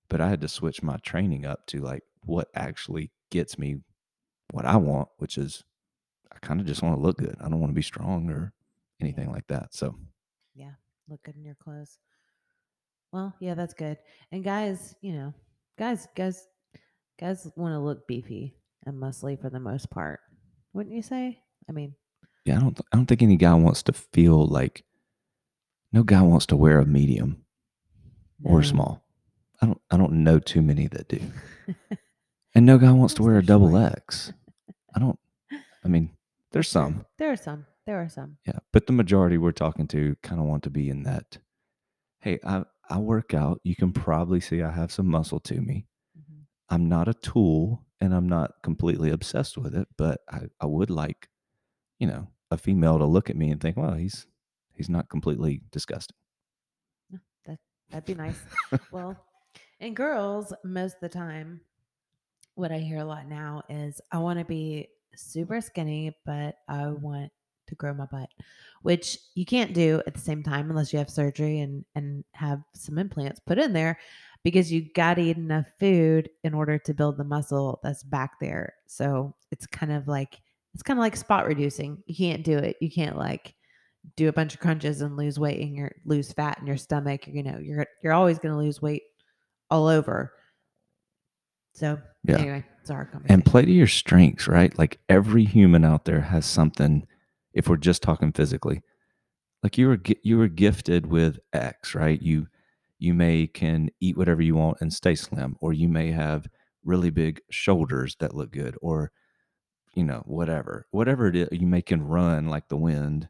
but 0.08 0.20
I 0.20 0.28
had 0.28 0.40
to 0.40 0.48
switch 0.48 0.82
my 0.82 0.96
training 0.98 1.44
up 1.44 1.66
to 1.68 1.80
like 1.80 2.02
what 2.24 2.48
actually 2.54 3.10
gets 3.30 3.58
me 3.58 3.76
what 4.52 4.64
I 4.64 4.76
want, 4.76 5.08
which 5.18 5.36
is 5.36 5.64
I 6.32 6.38
kind 6.38 6.60
of 6.60 6.66
just 6.66 6.82
want 6.82 6.96
to 6.96 7.02
look 7.02 7.18
good. 7.18 7.36
I 7.40 7.48
don't 7.48 7.60
want 7.60 7.70
to 7.70 7.74
be 7.74 7.82
strong 7.82 8.30
or 8.30 8.52
anything 9.00 9.30
like 9.30 9.46
that. 9.48 9.74
So, 9.74 9.94
Yeah. 10.54 10.72
Look 11.08 11.22
good 11.24 11.36
in 11.36 11.44
your 11.44 11.56
clothes. 11.56 11.98
Well, 13.12 13.34
yeah, 13.40 13.54
that's 13.54 13.74
good. 13.74 13.98
And 14.30 14.42
guys, 14.42 14.94
you 15.02 15.12
know, 15.12 15.34
guys, 15.78 16.08
guys, 16.16 16.46
guys 17.20 17.46
want 17.56 17.74
to 17.74 17.78
look 17.78 18.06
beefy 18.06 18.56
and 18.86 18.96
muscly 18.96 19.38
for 19.38 19.50
the 19.50 19.60
most 19.60 19.90
part, 19.90 20.20
wouldn't 20.72 20.94
you 20.94 21.02
say? 21.02 21.42
I 21.68 21.72
mean, 21.72 21.94
yeah, 22.44 22.56
I 22.56 22.60
don't 22.60 22.80
I 22.92 22.96
don't 22.96 23.06
think 23.06 23.22
any 23.22 23.36
guy 23.36 23.54
wants 23.54 23.82
to 23.84 23.92
feel 23.92 24.46
like 24.46 24.84
no 25.92 26.02
guy 26.02 26.22
wants 26.22 26.46
to 26.46 26.56
wear 26.56 26.78
a 26.78 26.86
medium 26.86 27.44
or 28.44 28.62
small. 28.62 29.04
I 29.60 29.66
don't 29.66 29.80
I 29.90 29.96
don't 29.96 30.24
know 30.24 30.38
too 30.38 30.62
many 30.62 30.88
that 30.88 31.08
do. 31.08 31.20
And 32.54 32.66
no 32.66 32.76
guy 32.76 32.92
wants 32.92 33.14
to 33.14 33.22
wear 33.22 33.38
a 33.38 33.42
double. 33.42 33.78
X. 33.78 34.30
I 34.94 34.98
don't 34.98 35.18
I 35.82 35.88
mean, 35.88 36.10
there's 36.50 36.68
some. 36.68 37.06
There 37.16 37.32
are 37.32 37.36
some. 37.36 37.64
There 37.86 37.98
are 38.02 38.10
some. 38.10 38.36
Yeah, 38.46 38.58
but 38.74 38.86
the 38.86 38.92
majority 38.92 39.38
we're 39.38 39.52
talking 39.52 39.86
to 39.88 40.16
kind 40.22 40.38
of 40.38 40.46
want 40.46 40.62
to 40.64 40.70
be 40.70 40.90
in 40.90 41.04
that. 41.04 41.38
Hey, 42.20 42.38
I 42.44 42.64
I 42.90 42.98
work 42.98 43.32
out. 43.32 43.60
You 43.64 43.74
can 43.74 43.92
probably 43.92 44.38
see 44.40 44.60
I 44.62 44.70
have 44.70 44.92
some 44.92 45.06
muscle 45.06 45.40
to 45.40 45.62
me. 45.62 45.86
Mhm. 46.18 46.42
I'm 46.68 46.88
not 46.90 47.08
a 47.08 47.14
tool, 47.14 47.86
and 48.02 48.14
I'm 48.14 48.28
not 48.28 48.62
completely 48.62 49.08
obsessed 49.10 49.56
with 49.56 49.74
it. 49.74 49.88
But 49.96 50.20
I 50.30 50.42
I 50.60 50.66
would 50.66 50.90
like, 50.90 51.30
you 51.98 52.06
know, 52.06 52.28
a 52.50 52.58
female 52.58 52.98
to 52.98 53.06
look 53.06 53.30
at 53.30 53.36
me 53.36 53.50
and 53.50 53.60
think, 53.62 53.78
well, 53.78 53.94
he's 53.94 54.26
he's 54.76 54.88
not 54.88 55.08
completely 55.08 55.60
disgusting. 55.70 56.16
That 57.46 57.58
that'd 57.90 58.04
be 58.04 58.14
nice. 58.14 58.40
well, 58.90 59.16
and 59.80 59.96
girls, 59.96 60.52
most 60.64 60.94
of 60.94 61.00
the 61.00 61.08
time, 61.08 61.60
what 62.54 62.72
I 62.72 62.78
hear 62.78 62.98
a 62.98 63.04
lot 63.04 63.28
now 63.28 63.62
is 63.68 64.00
I 64.10 64.18
want 64.18 64.38
to 64.38 64.44
be 64.44 64.88
super 65.16 65.60
skinny, 65.60 66.16
but 66.24 66.56
I 66.68 66.88
want 66.88 67.30
to 67.68 67.74
grow 67.74 67.94
my 67.94 68.06
butt, 68.06 68.28
which 68.82 69.18
you 69.34 69.44
can't 69.44 69.72
do 69.72 70.02
at 70.06 70.14
the 70.14 70.20
same 70.20 70.42
time 70.42 70.70
unless 70.70 70.92
you 70.92 70.98
have 70.98 71.10
surgery 71.10 71.60
and 71.60 71.84
and 71.94 72.24
have 72.32 72.60
some 72.74 72.98
implants 72.98 73.40
put 73.40 73.58
in 73.58 73.72
there 73.72 73.98
because 74.44 74.72
you 74.72 74.92
got 74.94 75.14
to 75.14 75.22
eat 75.22 75.36
enough 75.36 75.66
food 75.78 76.28
in 76.44 76.54
order 76.54 76.78
to 76.78 76.94
build 76.94 77.16
the 77.16 77.24
muscle 77.24 77.80
that's 77.82 78.02
back 78.02 78.40
there. 78.40 78.74
So 78.86 79.34
it's 79.50 79.66
kind 79.66 79.92
of 79.92 80.08
like 80.08 80.40
it's 80.74 80.82
kind 80.82 80.98
of 80.98 81.02
like 81.02 81.16
spot 81.16 81.46
reducing. 81.46 82.02
You 82.06 82.14
can't 82.14 82.44
do 82.44 82.58
it. 82.58 82.76
You 82.80 82.90
can't 82.90 83.16
like 83.16 83.54
do 84.16 84.28
a 84.28 84.32
bunch 84.32 84.54
of 84.54 84.60
crunches 84.60 85.00
and 85.00 85.16
lose 85.16 85.38
weight 85.38 85.60
and 85.60 85.76
you 85.76 85.88
lose 86.04 86.32
fat 86.32 86.58
in 86.60 86.66
your 86.66 86.76
stomach, 86.76 87.26
you 87.26 87.42
know, 87.42 87.58
you're 87.58 87.86
you're 88.02 88.12
always 88.12 88.38
going 88.38 88.52
to 88.52 88.58
lose 88.58 88.82
weight 88.82 89.02
all 89.70 89.86
over. 89.86 90.32
So 91.74 91.98
Yeah. 92.24 92.38
anyway, 92.38 92.64
it's 92.80 92.90
hard 92.90 93.10
conversation. 93.10 93.34
and 93.34 93.44
play 93.44 93.64
to 93.64 93.70
your 93.72 93.86
strengths, 93.86 94.46
right? 94.48 94.76
Like 94.78 94.98
every 95.08 95.44
human 95.44 95.84
out 95.84 96.04
there 96.04 96.20
has 96.20 96.44
something. 96.46 97.06
If 97.54 97.68
we're 97.68 97.76
just 97.76 98.02
talking 98.02 98.32
physically, 98.32 98.82
like 99.62 99.78
you 99.78 99.88
were 99.88 100.00
you 100.22 100.38
were 100.38 100.48
gifted 100.48 101.06
with 101.06 101.38
X, 101.52 101.94
right? 101.94 102.20
You 102.20 102.48
you 102.98 103.14
may 103.14 103.46
can 103.46 103.90
eat 104.00 104.16
whatever 104.16 104.42
you 104.42 104.54
want 104.56 104.78
and 104.80 104.92
stay 104.92 105.14
slim, 105.14 105.56
or 105.60 105.72
you 105.72 105.88
may 105.88 106.10
have 106.12 106.48
really 106.84 107.10
big 107.10 107.40
shoulders 107.50 108.16
that 108.20 108.34
look 108.34 108.50
good, 108.52 108.76
or 108.82 109.12
you 109.94 110.04
know 110.04 110.22
whatever 110.26 110.86
whatever 110.90 111.26
it 111.28 111.36
is. 111.36 111.48
You 111.52 111.66
may 111.66 111.82
can 111.82 112.02
run 112.02 112.48
like 112.48 112.68
the 112.68 112.76
wind. 112.76 113.28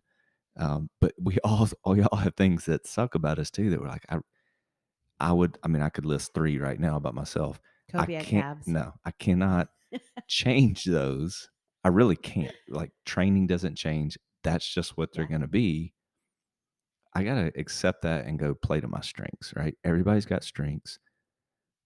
Um, 0.57 0.91
but 1.01 1.15
we 1.19 1.39
all 1.45 1.69
all 1.85 1.97
y'all 1.97 2.19
have 2.19 2.37
things 2.37 2.67
that 2.67 2.87
suck 2.87 3.15
about 3.15 3.39
us 3.39 3.51
too. 3.51 3.71
That 3.71 3.81
we're 3.81 3.89
like 3.89 4.07
I 4.11 4.19
I 5.21 5.33
would 5.33 5.59
I 5.63 5.69
mean 5.69 5.83
I 5.83 5.89
could 5.89 6.05
list 6.07 6.35
three 6.35 6.59
right 6.59 6.79
now 6.79 6.97
about 6.97 7.15
myself. 7.15 7.61
I 7.97 8.07
can't. 8.07 8.47
calves. 8.47 8.67
No, 8.67 8.95
I 9.05 9.11
cannot 9.13 9.69
change 10.29 10.85
those. 10.85 11.51
I 11.85 11.89
really 11.89 12.17
can't. 12.17 12.55
Like 12.69 12.93
training 13.07 13.47
doesn't 13.49 13.77
change. 13.77 14.19
That's 14.43 14.69
just 14.73 14.97
what 14.97 15.13
they're 15.13 15.25
Yeah. 15.25 15.31
going 15.31 15.41
to 15.43 15.49
be. 15.49 15.95
I 17.15 17.25
got 17.25 17.35
to 17.35 17.53
accept 17.59 18.03
that 18.03 18.25
and 18.27 18.39
go 18.39 18.55
play 18.55 18.81
to 18.81 18.89
my 18.89 19.01
strengths, 19.01 19.53
right? 19.55 19.77
Everybody's 19.85 20.25
got 20.27 20.45
strengths. 20.45 20.99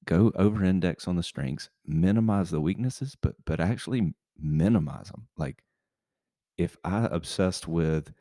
Go 0.07 0.33
over 0.37 0.65
index 0.65 1.09
on 1.09 1.17
the 1.17 1.23
strengths, 1.23 1.71
minimize 1.87 2.51
the 2.51 2.61
weaknesses, 2.61 3.17
but 3.21 3.37
but 3.45 3.61
actually 3.61 4.15
minimize 4.39 5.09
them. 5.11 5.29
Like 5.37 5.65
if 6.59 6.77
I 6.85 7.07
obsessed 7.07 7.69
with 7.69 8.13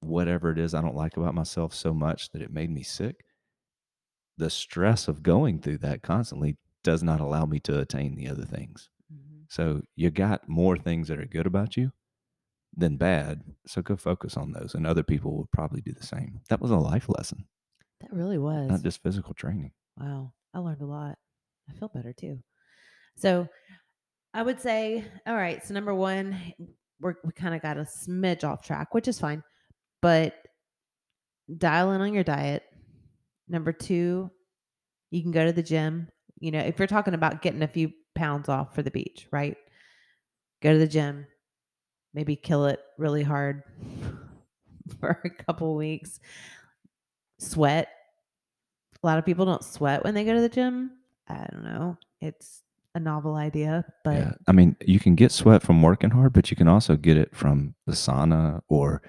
whatever 0.00 0.50
it 0.50 0.58
is 0.58 0.74
I 0.74 0.80
don't 0.82 0.94
like 0.94 1.16
about 1.16 1.34
myself 1.34 1.74
so 1.74 1.92
much 1.92 2.30
that 2.30 2.42
it 2.42 2.52
made 2.52 2.70
me 2.70 2.82
sick, 2.82 3.24
the 4.36 4.50
stress 4.50 5.08
of 5.08 5.22
going 5.22 5.60
through 5.60 5.78
that 5.78 6.02
constantly 6.02 6.56
does 6.84 7.02
not 7.02 7.20
allow 7.20 7.44
me 7.44 7.58
to 7.60 7.80
attain 7.80 8.14
the 8.14 8.28
other 8.28 8.44
things. 8.44 8.88
Mhm. 9.12 9.44
So 9.48 9.82
you 9.96 10.10
got 10.10 10.48
more 10.48 10.76
things 10.76 11.08
that 11.08 11.18
are 11.18 11.26
good 11.26 11.46
about 11.46 11.76
you 11.76 11.92
than 12.76 12.96
bad. 12.96 13.42
So 13.66 13.82
go 13.82 13.96
focus 13.96 14.36
on 14.36 14.52
those. 14.52 14.74
And 14.74 14.86
other 14.86 15.02
people 15.02 15.36
will 15.36 15.48
probably 15.52 15.80
do 15.80 15.92
the 15.92 16.06
same. 16.06 16.40
That 16.48 16.60
was 16.60 16.70
a 16.70 16.76
life 16.76 17.08
lesson, 17.08 17.48
That 18.00 18.12
really 18.12 18.38
was. 18.38 18.68
not 18.70 18.82
just 18.82 19.02
physical 19.02 19.34
training. 19.34 19.72
Wow, 19.96 20.32
I 20.54 20.60
learned 20.60 20.82
a 20.82 20.86
lot. 20.86 21.18
I 21.68 21.72
feel 21.72 21.88
better 21.88 22.12
too. 22.12 22.42
So 23.16 23.48
I 24.34 24.42
would 24.42 24.60
say, 24.60 25.04
all 25.26 25.34
right. 25.34 25.64
So 25.64 25.74
number 25.74 25.94
one, 25.94 26.54
we're, 27.00 27.16
we 27.24 27.32
kind 27.32 27.54
of 27.54 27.62
got 27.62 27.76
a 27.78 27.82
smidge 27.82 28.44
off 28.44 28.62
track, 28.62 28.94
which 28.94 29.08
is 29.08 29.18
fine, 29.18 29.42
but 30.00 30.34
dial 31.56 31.92
in 31.92 32.00
on 32.00 32.12
your 32.12 32.24
diet. 32.24 32.62
Number 33.48 33.72
two, 33.72 34.30
you 35.10 35.22
can 35.22 35.30
go 35.30 35.44
to 35.44 35.52
the 35.52 35.62
gym. 35.62 36.08
You 36.40 36.50
know, 36.50 36.60
if 36.60 36.78
you're 36.78 36.86
talking 36.86 37.14
about 37.14 37.42
getting 37.42 37.62
a 37.62 37.68
few 37.68 37.92
pounds 38.14 38.48
off 38.48 38.74
for 38.74 38.82
the 38.82 38.90
beach, 38.90 39.26
right? 39.30 39.56
Go 40.62 40.72
to 40.72 40.78
the 40.78 40.88
gym, 40.88 41.26
maybe 42.14 42.36
kill 42.36 42.66
it 42.66 42.80
really 42.98 43.22
hard 43.22 43.62
for 45.00 45.20
a 45.24 45.30
couple 45.30 45.74
weeks. 45.74 46.20
Sweat. 47.38 47.88
A 49.02 49.06
lot 49.06 49.18
of 49.18 49.24
people 49.24 49.46
don't 49.46 49.64
sweat 49.64 50.02
when 50.04 50.14
they 50.14 50.24
go 50.24 50.34
to 50.34 50.40
the 50.40 50.48
gym. 50.48 50.90
I 51.28 51.46
don't 51.50 51.64
know. 51.64 51.96
It's 52.20 52.62
a 52.94 53.00
novel 53.00 53.36
idea, 53.36 53.84
but 54.04 54.14
yeah. 54.14 54.32
I 54.48 54.52
mean, 54.52 54.76
you 54.80 54.98
can 54.98 55.14
get 55.14 55.30
sweat 55.30 55.62
from 55.62 55.82
working 55.82 56.10
hard, 56.10 56.32
but 56.32 56.50
you 56.50 56.56
can 56.56 56.66
also 56.66 56.96
get 56.96 57.16
it 57.16 57.34
from 57.34 57.74
the 57.86 57.92
sauna 57.92 58.60
or 58.68 59.02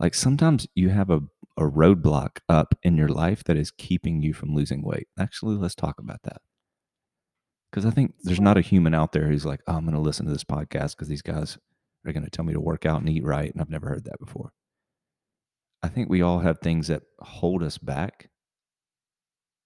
like 0.00 0.14
sometimes 0.14 0.66
you 0.74 0.88
have 0.90 1.10
a, 1.10 1.20
a 1.56 1.62
roadblock 1.62 2.38
up 2.48 2.74
in 2.82 2.96
your 2.96 3.08
life 3.08 3.44
that 3.44 3.56
is 3.56 3.70
keeping 3.70 4.20
you 4.22 4.32
from 4.34 4.54
losing 4.54 4.82
weight. 4.82 5.08
Actually, 5.18 5.56
let's 5.56 5.74
talk 5.74 5.98
about 5.98 6.22
that. 6.24 6.40
Because 7.70 7.86
I 7.86 7.90
think 7.90 8.14
there's 8.22 8.40
not 8.40 8.56
a 8.58 8.62
human 8.62 8.94
out 8.94 9.12
there 9.12 9.26
who's 9.26 9.44
like, 9.46 9.60
oh, 9.66 9.74
I'm 9.74 9.84
going 9.84 9.94
to 9.94 10.00
listen 10.00 10.26
to 10.26 10.32
this 10.32 10.44
podcast 10.44 10.92
because 10.92 11.08
these 11.08 11.22
guys 11.22 11.58
are 12.06 12.12
going 12.12 12.24
to 12.24 12.30
tell 12.30 12.44
me 12.44 12.52
to 12.52 12.60
work 12.60 12.86
out 12.86 13.00
and 13.00 13.08
eat 13.08 13.24
right. 13.24 13.52
And 13.52 13.60
I've 13.60 13.70
never 13.70 13.88
heard 13.88 14.04
that 14.04 14.18
before. 14.20 14.52
I 15.82 15.88
think 15.88 16.08
we 16.08 16.22
all 16.22 16.38
have 16.40 16.58
things 16.60 16.88
that 16.88 17.02
hold 17.20 17.62
us 17.62 17.78
back 17.78 18.30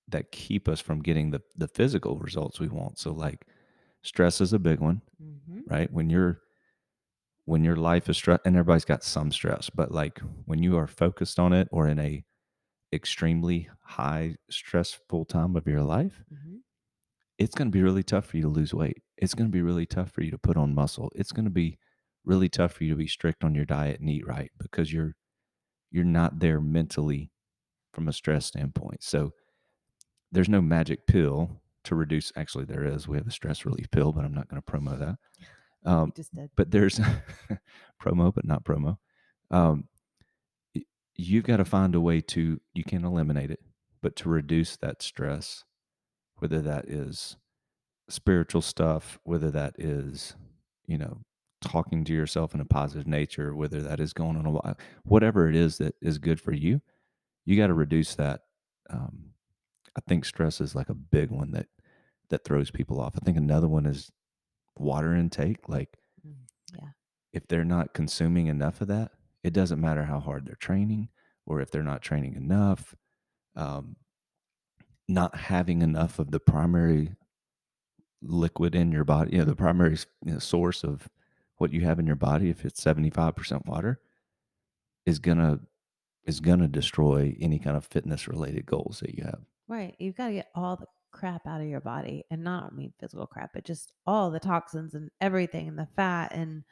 that 0.08 0.32
keep 0.32 0.68
us 0.68 0.80
from 0.80 1.02
getting 1.02 1.30
the, 1.30 1.40
the 1.56 1.68
physical 1.68 2.18
results 2.18 2.58
we 2.58 2.68
want. 2.68 2.99
So, 2.99 3.12
like, 3.12 3.46
stress 4.02 4.40
is 4.40 4.52
a 4.52 4.58
big 4.58 4.80
one 4.80 5.02
Mhm. 5.22 5.62
right? 5.66 5.92
When 5.92 6.10
you're 6.10 6.40
when 7.50 7.64
your 7.64 7.76
life 7.76 8.09
is 8.09 8.16
stress, 8.16 8.38
and 8.45 8.57
everybody's 8.57 8.85
got 8.85 9.02
some 9.02 9.33
stress, 9.33 9.69
but 9.71 9.90
like 9.90 10.21
when 10.47 10.62
you 10.62 10.76
are 10.78 10.87
focused 10.87 11.38
on 11.40 11.52
it 11.52 11.69
or 11.73 11.88
in 11.88 11.99
a 11.99 12.25
extremely 12.92 13.69
high 13.83 14.37
stressful 14.50 15.25
time 15.25 15.57
of 15.57 15.66
your 15.66 15.83
life, 15.83 16.23
Mhm. 16.33 16.61
it's 17.38 17.54
going 17.54 17.69
to 17.69 17.73
be 17.73 17.83
really 17.83 18.02
tough 18.04 18.26
for 18.26 18.37
you 18.37 18.45
to 18.45 18.49
lose 18.49 18.73
weight. 18.73 19.02
It's 19.16 19.35
going 19.35 19.49
to 19.50 19.52
be 19.52 19.62
really 19.62 19.87
tough 19.87 20.12
for 20.12 20.23
you 20.23 20.30
to 20.30 20.38
put 20.38 20.57
on 20.57 20.75
muscle. 20.75 21.11
It's 21.14 21.33
going 21.33 21.45
to 21.47 21.50
be 21.50 21.78
really 22.25 22.49
tough 22.49 22.73
for 22.75 22.85
you 22.85 22.90
to 22.90 22.97
be 22.97 23.07
strict 23.09 23.42
on 23.45 23.54
your 23.54 23.64
diet 23.64 24.00
and 24.00 24.09
eat 24.11 24.26
right 24.26 24.50
because 24.59 24.92
you're 24.92 25.16
you're 25.90 26.04
not 26.04 26.38
there 26.38 26.61
mentally 26.61 27.33
from 27.92 28.07
a 28.07 28.12
stress 28.12 28.47
standpoint. 28.47 29.02
So 29.02 29.33
there's 30.30 30.49
no 30.49 30.61
magic 30.62 31.07
pill 31.09 31.61
to 31.85 31.97
reduce. 31.97 32.33
Actually, 32.37 32.66
there 32.66 32.85
is. 32.85 33.09
We 33.09 33.16
have 33.16 33.26
a 33.26 33.33
stress 33.33 33.64
relief 33.64 33.90
pill, 33.90 34.12
but 34.12 34.25
I'm 34.25 34.35
not 34.35 34.49
going 34.49 34.62
to 34.62 34.73
promo 34.73 34.97
that. 34.99 35.19
Um, 35.84 36.12
just 36.14 36.34
did. 36.34 36.50
but 36.56 36.70
there's 36.70 37.00
promo, 38.02 38.34
but 38.34 38.44
not 38.44 38.64
promo. 38.64 38.99
Um, 39.50 39.88
you've 41.16 41.44
got 41.44 41.58
to 41.58 41.64
find 41.64 41.94
a 41.94 42.00
way 42.00 42.20
to 42.20 42.60
you 42.75 42.84
can 42.84 43.04
eliminate 43.04 43.50
it, 43.50 43.60
but 44.02 44.16
to 44.16 44.28
reduce 44.28 44.76
that 44.76 45.02
stress, 45.02 45.64
whether 46.38 46.60
that 46.60 46.87
is 46.87 47.37
spiritual 48.08 48.62
stuff, 48.62 49.18
whether 49.25 49.50
that 49.50 49.75
is 49.78 50.34
you 50.87 50.99
know 50.99 51.22
talking 51.60 52.04
to 52.04 52.14
yourself 52.14 52.54
in 52.54 52.60
a 52.60 52.64
positive 52.64 53.06
nature, 53.06 53.54
whether 53.54 53.80
that 53.80 54.00
is 54.00 54.12
going 54.12 54.37
on 54.37 54.46
a 54.46 54.50
while, 54.50 54.78
whatever 55.04 55.49
it 55.49 55.54
is 55.56 55.78
that 55.78 55.94
is 56.00 56.18
good 56.18 56.40
for 56.40 56.52
you, 56.52 56.80
you 57.44 57.56
got 57.56 57.68
to 57.68 57.75
reduce 57.75 58.14
that. 58.14 58.40
Um, 58.88 59.30
I 59.96 60.00
think 60.08 60.25
stress 60.25 60.60
is 60.60 60.75
like 60.75 60.88
a 60.88 60.94
big 60.94 61.30
one 61.30 61.52
that 61.52 61.66
that 62.30 62.44
throws 62.44 62.70
people 62.70 63.00
off. 63.00 63.14
I 63.20 63.25
think 63.25 63.37
another 63.37 63.68
one 63.68 63.87
is 63.87 64.10
water 64.76 65.14
intake. 65.14 65.68
Like 65.68 65.88
Mm, 66.26 66.34
yeah. 66.74 66.88
if 67.32 67.46
they're 67.48 67.64
not 67.64 67.94
consuming 67.94 68.46
enough 68.48 68.80
of 68.80 68.88
that, 68.88 69.12
it 69.42 69.52
doesn't 69.52 69.80
matter 69.80 70.04
how 70.04 70.20
hard 70.20 70.46
they're 70.46 70.54
training 70.54 71.08
or 71.46 71.60
if 71.60 71.70
they're 71.70 71.82
not 71.82 72.02
training 72.02 72.34
enough. 72.34 72.94
Um, 73.56 73.96
not 75.08 75.34
having 75.34 75.82
enough 75.82 76.18
of 76.18 76.30
the 76.30 76.38
primary 76.40 77.14
liquid 78.22 78.74
in 78.74 78.92
your 78.92 79.04
body, 79.04 79.32
you 79.32 79.38
know, 79.38 79.44
the 79.44 79.56
primary 79.56 79.96
you 80.24 80.32
know, 80.32 80.38
source 80.38 80.84
of 80.84 81.08
what 81.56 81.72
you 81.72 81.80
have 81.80 81.98
in 81.98 82.06
your 82.06 82.16
body, 82.16 82.48
if 82.50 82.64
it's 82.64 82.82
75% 82.82 83.66
water, 83.66 84.00
is 85.06 85.18
gonna 85.18 85.60
is 86.24 86.40
gonna 86.40 86.68
destroy 86.68 87.34
any 87.40 87.58
kind 87.58 87.76
of 87.76 87.84
fitness 87.86 88.28
related 88.28 88.66
goals 88.66 89.00
that 89.00 89.14
you 89.16 89.24
have. 89.24 89.40
Right. 89.68 89.96
You've 89.98 90.16
got 90.16 90.28
to 90.28 90.34
get 90.34 90.48
all 90.54 90.76
the 90.76 90.86
crap 91.12 91.47
out 91.47 91.61
of 91.61 91.67
your 91.67 91.81
body 91.81 92.25
and 92.31 92.43
not 92.43 92.71
I 92.73 92.75
mean 92.75 92.93
physical 92.99 93.26
crap, 93.26 93.50
but 93.55 93.64
just 93.64 93.93
all 94.07 94.31
the 94.31 94.40
toxins 94.40 94.95
and 94.95 95.11
everything 95.21 95.69
and 95.69 95.79
the 95.79 95.88
fat 95.97 96.33
and 96.33 96.64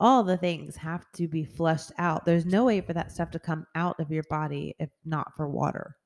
all 0.00 0.22
the 0.22 0.36
things 0.36 0.76
have 0.76 1.04
to 1.14 1.26
be 1.26 1.44
flushed 1.44 1.92
out. 1.98 2.24
There's 2.24 2.46
no 2.46 2.64
way 2.64 2.80
for 2.80 2.92
that 2.92 3.12
stuff 3.12 3.30
to 3.32 3.38
come 3.38 3.66
out 3.74 3.98
of 3.98 4.10
your 4.10 4.24
body 4.30 4.74
if 4.78 4.90
not 5.04 5.32
for 5.36 5.48
water. 5.48 5.96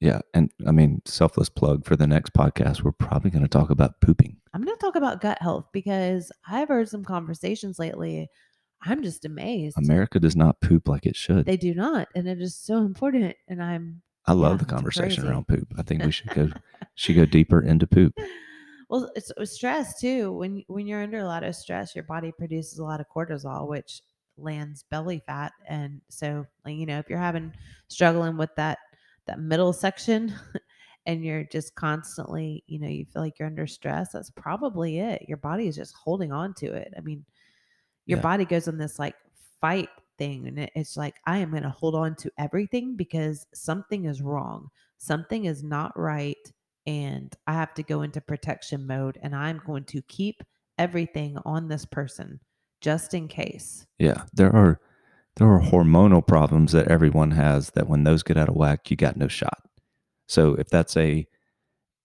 Yeah. 0.00 0.18
And 0.34 0.50
I 0.66 0.72
mean, 0.72 1.00
selfless 1.04 1.48
plug 1.48 1.84
for 1.84 1.94
the 1.94 2.08
next 2.08 2.32
podcast, 2.32 2.82
we're 2.82 2.90
probably 2.90 3.30
going 3.30 3.44
to 3.44 3.48
talk 3.48 3.70
about 3.70 4.00
pooping. 4.00 4.36
I'm 4.52 4.62
going 4.64 4.76
to 4.76 4.84
talk 4.84 4.96
about 4.96 5.20
gut 5.20 5.38
health 5.40 5.66
because 5.72 6.32
I've 6.48 6.68
heard 6.68 6.88
some 6.88 7.04
conversations 7.04 7.78
lately. 7.78 8.28
I'm 8.82 9.04
just 9.04 9.24
amazed. 9.24 9.78
America 9.78 10.18
does 10.18 10.34
not 10.34 10.60
poop 10.60 10.88
like 10.88 11.06
it 11.06 11.14
should. 11.14 11.46
They 11.46 11.56
do 11.56 11.72
not. 11.72 12.08
And 12.16 12.26
it 12.26 12.40
is 12.40 12.56
so 12.56 12.78
important. 12.78 13.36
And 13.46 13.62
I'm 13.62 14.02
I 14.26 14.32
love 14.32 14.52
yeah, 14.52 14.58
the 14.58 14.64
conversation 14.64 15.24
around 15.24 15.48
poop. 15.48 15.72
I 15.78 15.82
think 15.82 16.04
we 16.04 16.12
should 16.12 16.30
go 16.30 16.50
should 16.94 17.16
go 17.16 17.26
deeper 17.26 17.60
into 17.60 17.86
poop. 17.86 18.14
well 18.88 19.10
it's 19.16 19.32
stress 19.44 20.00
too 20.00 20.32
when 20.32 20.62
when 20.68 20.86
you're 20.86 21.02
under 21.02 21.18
a 21.18 21.24
lot 21.26 21.44
of 21.44 21.54
stress 21.54 21.94
your 21.94 22.04
body 22.04 22.32
produces 22.32 22.78
a 22.78 22.84
lot 22.84 23.00
of 23.00 23.06
cortisol 23.14 23.68
which 23.68 24.02
lands 24.36 24.84
belly 24.90 25.20
fat 25.26 25.52
and 25.68 26.00
so 26.08 26.44
like 26.64 26.74
you 26.76 26.86
know 26.86 26.98
if 26.98 27.08
you're 27.08 27.18
having 27.18 27.52
struggling 27.88 28.36
with 28.36 28.54
that 28.56 28.78
that 29.26 29.38
middle 29.38 29.72
section 29.72 30.34
and 31.06 31.24
you're 31.24 31.44
just 31.44 31.74
constantly 31.74 32.64
you 32.66 32.78
know 32.78 32.88
you 32.88 33.04
feel 33.04 33.22
like 33.22 33.38
you're 33.38 33.48
under 33.48 33.66
stress 33.66 34.12
that's 34.12 34.30
probably 34.30 34.98
it 34.98 35.24
your 35.28 35.36
body 35.36 35.68
is 35.68 35.76
just 35.76 35.94
holding 35.94 36.32
on 36.32 36.54
to 36.54 36.66
it 36.72 36.92
i 36.96 37.00
mean 37.00 37.24
your 38.06 38.18
Yeah. 38.18 38.22
body 38.22 38.44
goes 38.44 38.68
on 38.68 38.78
this 38.78 38.98
like 38.98 39.14
fight 39.60 39.88
thing 40.18 40.46
and 40.46 40.70
it's 40.74 40.96
like 40.96 41.16
i 41.26 41.38
am 41.38 41.50
going 41.50 41.62
to 41.62 41.70
hold 41.70 41.94
on 41.94 42.14
to 42.14 42.30
everything 42.38 42.96
because 42.96 43.46
something 43.54 44.04
is 44.04 44.22
wrong 44.22 44.68
something 44.98 45.44
is 45.44 45.62
not 45.62 45.98
right 45.98 46.52
and 46.86 47.34
i 47.46 47.52
have 47.52 47.74
to 47.74 47.82
go 47.82 48.02
into 48.02 48.20
protection 48.20 48.86
mode 48.86 49.18
and 49.22 49.34
i'm 49.34 49.60
going 49.66 49.84
to 49.84 50.02
keep 50.02 50.42
everything 50.78 51.36
on 51.44 51.68
this 51.68 51.84
person 51.84 52.40
just 52.82 53.14
in 53.14 53.28
case 53.28 53.86
Yeah. 53.98 54.24
There 54.34 54.54
are 54.54 54.80
there 55.36 55.48
are 55.48 55.60
hormonal 55.60 56.26
problems 56.26 56.72
that 56.72 56.88
everyone 56.88 57.30
has 57.30 57.70
that 57.70 57.88
when 57.88 58.04
those 58.04 58.22
get 58.22 58.36
out 58.36 58.50
of 58.50 58.56
whack, 58.56 58.90
you 58.90 58.96
got 58.96 59.16
no 59.16 59.28
shot. 59.28 59.62
So 60.28 60.54
if 60.54 60.68
that's 60.68 60.94
a 60.96 61.26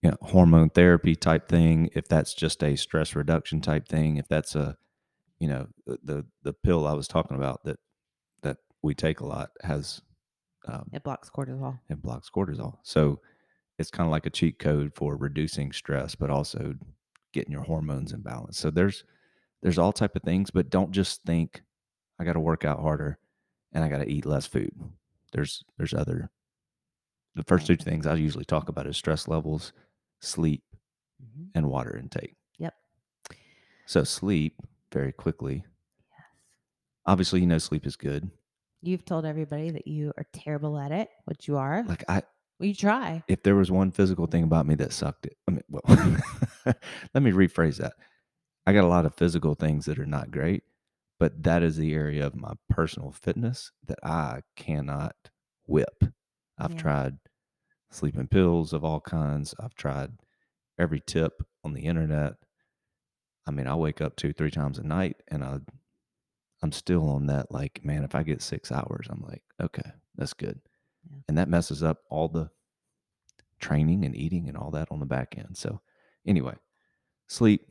you 0.02 0.10
know, 0.10 0.16
hormone 0.22 0.70
therapy 0.70 1.14
type 1.16 1.48
thing, 1.48 1.90
if 1.94 2.08
that's 2.08 2.32
just 2.32 2.62
a 2.62 2.76
stress 2.76 3.14
reduction 3.14 3.60
type 3.60 3.88
thing, 3.88 4.16
if 4.16 4.28
that's 4.28 4.54
a 4.54 4.76
you 5.40 5.48
know 5.48 5.66
the 5.86 6.24
the, 6.42 6.52
pill 6.52 6.86
I 6.86 6.92
was 6.94 7.08
talking 7.08 7.36
about 7.36 7.64
that 7.64 7.78
we 8.82 8.94
take 8.94 9.20
a 9.20 9.26
lot 9.26 9.50
has 9.62 10.00
um, 10.66 10.88
It 10.92 11.02
blocks 11.02 11.30
cortisol. 11.30 11.78
it 11.88 12.02
blocks 12.02 12.30
cortisol. 12.30 12.78
So 12.82 13.20
it's 13.78 13.90
kind 13.90 14.06
of 14.06 14.10
like 14.10 14.26
a 14.26 14.30
cheat 14.30 14.58
code 14.58 14.92
for 14.94 15.16
reducing 15.16 15.72
stress, 15.72 16.14
but 16.14 16.30
also 16.30 16.74
getting 17.32 17.52
your 17.52 17.62
hormones 17.62 18.12
in 18.12 18.20
balance. 18.22 18.58
So 18.58 18.70
there's 18.70 19.04
there's 19.62 19.78
all 19.78 19.92
type 19.92 20.14
of 20.16 20.22
things, 20.22 20.50
but 20.50 20.70
don't 20.70 20.92
just 20.92 21.22
think 21.24 21.62
I 22.20 22.24
got 22.24 22.34
to 22.34 22.40
work 22.40 22.64
out 22.64 22.80
harder 22.80 23.18
and 23.72 23.84
I 23.84 23.88
got 23.88 23.98
to 23.98 24.08
eat 24.10 24.26
less 24.26 24.46
food. 24.46 24.72
There's 25.32 25.64
there's 25.76 25.94
other 25.94 26.30
the 27.34 27.44
first 27.44 27.66
two 27.66 27.76
things 27.76 28.06
I 28.06 28.14
usually 28.14 28.44
talk 28.44 28.68
about 28.68 28.86
is 28.86 28.96
stress 28.96 29.28
levels, 29.28 29.72
sleep, 30.20 30.62
Mhm. 31.22 31.50
and 31.54 31.68
water 31.68 31.96
intake. 31.96 32.36
Yep. 32.58 32.74
So 33.86 34.04
sleep 34.04 34.60
very 34.92 35.12
quickly. 35.12 35.64
Yes. 36.10 36.24
Obviously, 37.06 37.40
you 37.40 37.46
know 37.46 37.58
sleep 37.58 37.86
is 37.86 37.96
good. 37.96 38.30
You've 38.82 39.04
told 39.04 39.24
everybody 39.24 39.70
that 39.70 39.86
you 39.88 40.12
are 40.16 40.26
terrible 40.32 40.78
at 40.78 40.92
it, 40.92 41.08
which 41.24 41.48
you 41.48 41.56
are. 41.56 41.82
Like 41.84 42.04
I 42.08 42.22
well, 42.60 42.68
you 42.68 42.74
try. 42.74 43.22
if 43.28 43.42
there 43.42 43.54
was 43.56 43.70
one 43.70 43.90
physical 43.90 44.26
thing 44.26 44.44
about 44.44 44.66
me 44.66 44.74
that 44.76 44.92
sucked 44.92 45.26
it, 45.26 45.36
I 45.46 45.52
mean, 45.52 45.62
well, 45.68 45.82
let 47.14 47.22
me 47.22 47.30
rephrase 47.32 47.76
that. 47.78 47.94
I 48.66 48.72
got 48.72 48.84
a 48.84 48.88
lot 48.88 49.06
of 49.06 49.14
physical 49.14 49.54
things 49.54 49.86
that 49.86 49.98
are 49.98 50.06
not 50.06 50.30
great, 50.30 50.62
but 51.18 51.42
that 51.44 51.62
is 51.62 51.76
the 51.76 51.94
area 51.94 52.26
of 52.26 52.34
my 52.36 52.52
personal 52.68 53.12
fitness 53.12 53.70
that 53.86 53.98
I 54.02 54.42
cannot 54.56 55.14
whip. 55.66 56.04
I've 56.58 56.72
Yeah. 56.72 56.76
tried 56.78 57.18
sleeping 57.90 58.28
pills 58.28 58.72
of 58.72 58.84
all 58.84 59.00
kinds. 59.00 59.54
I've 59.58 59.74
tried 59.74 60.10
every 60.78 61.00
tip 61.00 61.42
on 61.64 61.72
the 61.74 61.82
internet. 61.86 62.34
I 63.46 63.50
mean, 63.50 63.66
I 63.66 63.74
wake 63.76 64.00
up 64.00 64.16
two, 64.16 64.32
three 64.32 64.50
times 64.50 64.78
a 64.78 64.82
night 64.82 65.16
and 65.28 65.42
I 65.42 65.60
I'm 66.62 66.72
still 66.72 67.08
on 67.08 67.26
that 67.26 67.52
like, 67.52 67.80
man, 67.84 68.04
if 68.04 68.14
I 68.14 68.22
get 68.22 68.42
six 68.42 68.72
hours, 68.72 69.06
I'm 69.08 69.22
like, 69.26 69.42
okay, 69.62 69.90
that's 70.16 70.32
good. 70.32 70.60
Yeah. 71.10 71.18
And 71.28 71.38
that 71.38 71.48
messes 71.48 71.82
up 71.82 71.98
all 72.10 72.28
the 72.28 72.50
training 73.60 74.04
and 74.04 74.16
eating 74.16 74.48
and 74.48 74.56
all 74.56 74.70
that 74.72 74.88
on 74.90 75.00
the 75.00 75.06
back 75.06 75.34
end. 75.36 75.56
So 75.56 75.80
anyway, 76.26 76.54
sleep, 77.28 77.66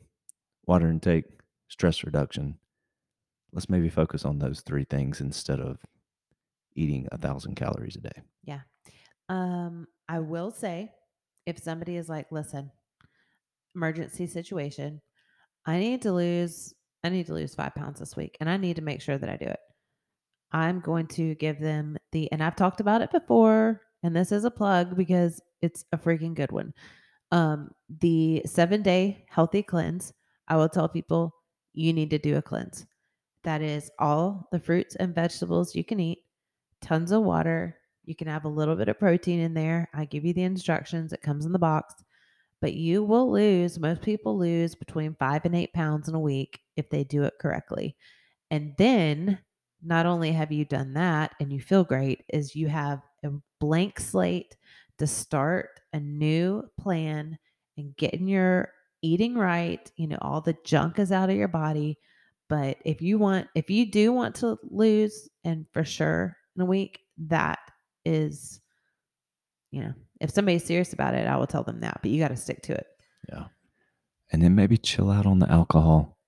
water 0.66 0.88
intake, 0.90 1.24
stress 1.68 2.04
reduction. 2.04 2.58
Let's 3.52 3.70
maybe 3.70 3.88
focus 3.88 4.24
on 4.24 4.38
those 4.38 4.60
three 4.60 4.84
things 4.84 5.20
instead 5.20 5.60
of 5.60 5.78
eating 6.74 7.08
a 7.12 7.18
thousand 7.18 7.56
calories 7.56 7.96
a 7.96 8.00
day. 8.00 8.22
Yeah. 8.44 8.60
Um, 9.28 9.86
I 10.08 10.20
will 10.20 10.50
say 10.50 10.92
if 11.46 11.58
somebody 11.58 11.96
is 11.96 12.08
like, 12.08 12.30
listen, 12.30 12.70
emergency 13.74 14.26
situation, 14.26 15.00
I 15.66 15.78
need 15.78 16.02
to 16.02 16.12
lose, 16.12 16.74
I 17.04 17.08
need 17.08 17.26
to 17.26 17.34
lose 17.34 17.54
five 17.54 17.74
pounds 17.74 18.00
this 18.00 18.16
week 18.16 18.36
and 18.40 18.50
I 18.50 18.56
need 18.56 18.76
to 18.76 18.82
make 18.82 19.00
sure 19.00 19.18
that 19.18 19.30
I 19.30 19.36
do 19.36 19.46
it. 19.46 19.60
I'm 20.52 20.80
going 20.80 21.06
to 21.08 21.34
give 21.36 21.60
them 21.60 21.96
the, 22.12 22.30
and 22.32 22.42
I've 22.42 22.56
talked 22.56 22.80
about 22.80 23.02
it 23.02 23.10
before, 23.10 23.82
and 24.02 24.16
this 24.16 24.32
is 24.32 24.44
a 24.44 24.50
plug 24.50 24.96
because 24.96 25.40
it's 25.60 25.84
a 25.92 25.98
freaking 25.98 26.34
good 26.34 26.52
one. 26.52 26.72
Um, 27.30 27.70
the 28.00 28.42
seven 28.46 28.82
day 28.82 29.26
healthy 29.28 29.62
cleanse. 29.62 30.12
I 30.48 30.56
will 30.56 30.68
tell 30.68 30.88
people 30.88 31.34
you 31.74 31.92
need 31.92 32.10
to 32.10 32.18
do 32.18 32.36
a 32.36 32.42
cleanse. 32.42 32.86
That 33.44 33.60
is 33.60 33.90
all 33.98 34.48
the 34.50 34.58
fruits 34.58 34.96
and 34.96 35.14
vegetables 35.14 35.74
you 35.74 35.84
can 35.84 36.00
eat, 36.00 36.20
tons 36.80 37.12
of 37.12 37.22
water. 37.22 37.76
You 38.04 38.16
can 38.16 38.28
have 38.28 38.46
a 38.46 38.48
little 38.48 38.74
bit 38.74 38.88
of 38.88 38.98
protein 38.98 39.40
in 39.40 39.52
there. 39.52 39.90
I 39.92 40.06
give 40.06 40.24
you 40.24 40.32
the 40.32 40.44
instructions, 40.44 41.12
it 41.12 41.20
comes 41.20 41.44
in 41.44 41.52
the 41.52 41.58
box. 41.58 41.94
But 42.60 42.74
you 42.74 43.04
will 43.04 43.30
lose, 43.30 43.78
most 43.78 44.02
people 44.02 44.36
lose 44.36 44.74
between 44.74 45.14
five 45.14 45.44
and 45.44 45.54
eight 45.54 45.72
pounds 45.72 46.08
in 46.08 46.14
a 46.14 46.20
week 46.20 46.58
if 46.76 46.90
they 46.90 47.04
do 47.04 47.22
it 47.22 47.34
correctly. 47.40 47.96
And 48.50 48.74
then 48.78 49.38
not 49.82 50.06
only 50.06 50.32
have 50.32 50.50
you 50.50 50.64
done 50.64 50.94
that 50.94 51.34
and 51.40 51.52
you 51.52 51.60
feel 51.60 51.84
great, 51.84 52.24
is 52.28 52.56
you 52.56 52.66
have 52.68 53.00
a 53.24 53.30
blank 53.60 54.00
slate 54.00 54.56
to 54.98 55.06
start 55.06 55.68
a 55.92 56.00
new 56.00 56.64
plan 56.80 57.38
and 57.76 57.96
getting 57.96 58.26
your 58.26 58.72
eating 59.02 59.36
right. 59.36 59.90
You 59.96 60.08
know, 60.08 60.18
all 60.20 60.40
the 60.40 60.56
junk 60.64 60.98
is 60.98 61.12
out 61.12 61.30
of 61.30 61.36
your 61.36 61.48
body. 61.48 61.98
But 62.48 62.78
if 62.84 63.02
you 63.02 63.18
want, 63.18 63.46
if 63.54 63.70
you 63.70 63.90
do 63.90 64.12
want 64.12 64.34
to 64.36 64.58
lose, 64.64 65.28
and 65.44 65.66
for 65.72 65.84
sure 65.84 66.36
in 66.56 66.62
a 66.62 66.66
week, 66.66 67.00
that 67.28 67.58
is, 68.04 68.60
you 69.70 69.82
know, 69.82 69.92
if 70.20 70.30
somebody's 70.30 70.64
serious 70.64 70.92
about 70.92 71.14
it, 71.14 71.26
I 71.26 71.36
will 71.36 71.46
tell 71.46 71.62
them 71.62 71.80
that. 71.80 71.98
But 72.02 72.10
you 72.10 72.20
got 72.20 72.28
to 72.28 72.36
stick 72.36 72.62
to 72.62 72.74
it. 72.74 72.86
Yeah. 73.28 73.44
And 74.32 74.42
then 74.42 74.54
maybe 74.54 74.76
chill 74.76 75.10
out 75.10 75.26
on 75.26 75.38
the 75.38 75.50
alcohol. 75.50 76.18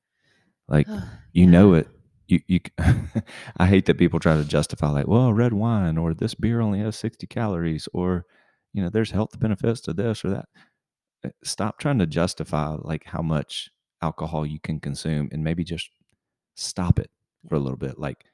Like 0.69 0.87
you 1.33 1.47
know 1.47 1.75
it. 1.75 1.89
You 2.27 2.41
you 2.47 2.61
I 3.57 3.67
hate 3.67 3.87
that 3.87 3.99
people 3.99 4.21
try 4.21 4.37
to 4.37 4.45
justify 4.45 4.89
like, 4.91 5.09
well, 5.09 5.33
red 5.33 5.53
wine 5.53 5.99
or 5.99 6.15
this 6.15 6.35
beer 6.35 6.61
only 6.61 6.81
has 6.81 6.97
60 6.97 7.27
calories 7.27 7.89
or 7.93 8.27
you 8.73 8.83
know, 8.83 8.89
there's 8.89 9.11
health 9.11 9.39
benefits 9.41 9.81
to 9.83 9.93
this 9.93 10.25
or 10.25 10.31
that. 10.31 10.45
Uh, 11.25 11.31
Stop 11.43 11.79
trying 11.79 11.99
to 11.99 12.07
justify 12.07 12.77
like 12.79 13.05
how 13.07 13.23
much 13.23 13.71
alcohol 14.01 14.47
you 14.47 14.61
can 14.61 14.81
consume 14.81 15.29
and 15.33 15.43
maybe 15.43 15.65
just 15.65 15.91
stop 16.55 16.99
it 16.99 17.11
for 17.49 17.57
a 17.57 17.59
little 17.59 17.77
bit. 17.77 17.99
Like 17.99 18.25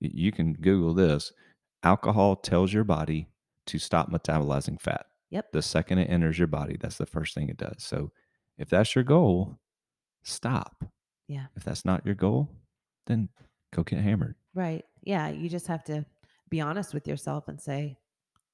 you 0.00 0.32
can 0.32 0.54
Google 0.54 0.94
this. 0.94 1.32
Alcohol 1.82 2.36
tells 2.36 2.72
your 2.72 2.84
body 2.84 3.28
to 3.68 3.78
stop 3.78 4.10
metabolizing 4.10 4.80
fat. 4.80 5.06
Yep. 5.30 5.52
The 5.52 5.62
second 5.62 5.98
it 5.98 6.10
enters 6.10 6.38
your 6.38 6.48
body, 6.48 6.76
that's 6.80 6.96
the 6.96 7.06
first 7.06 7.34
thing 7.34 7.48
it 7.48 7.58
does. 7.58 7.76
So 7.78 8.10
if 8.56 8.68
that's 8.68 8.94
your 8.94 9.04
goal, 9.04 9.58
stop. 10.24 10.84
Yeah. 11.28 11.46
If 11.54 11.64
that's 11.64 11.84
not 11.84 12.04
your 12.06 12.14
goal, 12.14 12.48
then 13.06 13.28
go 13.74 13.82
get 13.82 14.00
hammered. 14.00 14.36
Right. 14.54 14.84
Yeah. 15.02 15.28
You 15.28 15.48
just 15.48 15.66
have 15.66 15.84
to 15.84 16.04
be 16.48 16.60
honest 16.60 16.94
with 16.94 17.06
yourself 17.06 17.48
and 17.48 17.60
say, 17.60 17.98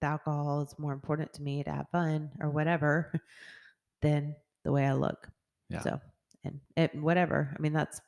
the 0.01 0.09
alcohol 0.09 0.63
is 0.63 0.75
more 0.79 0.93
important 0.93 1.33
to 1.35 1.43
me 1.43 1.63
to 1.63 1.71
have 1.71 1.89
fun 1.91 2.31
or 2.41 2.51
whatever 2.51 3.13
than 4.03 4.35
the 4.65 4.73
way 4.73 4.85
I 4.85 4.95
look. 4.95 5.29
Yeah. 5.71 5.81
So, 5.81 6.01
and 6.43 6.61
it, 6.77 6.95
whatever. 6.97 7.55
I 7.57 7.63
mean, 7.63 7.73
that's, 7.73 8.01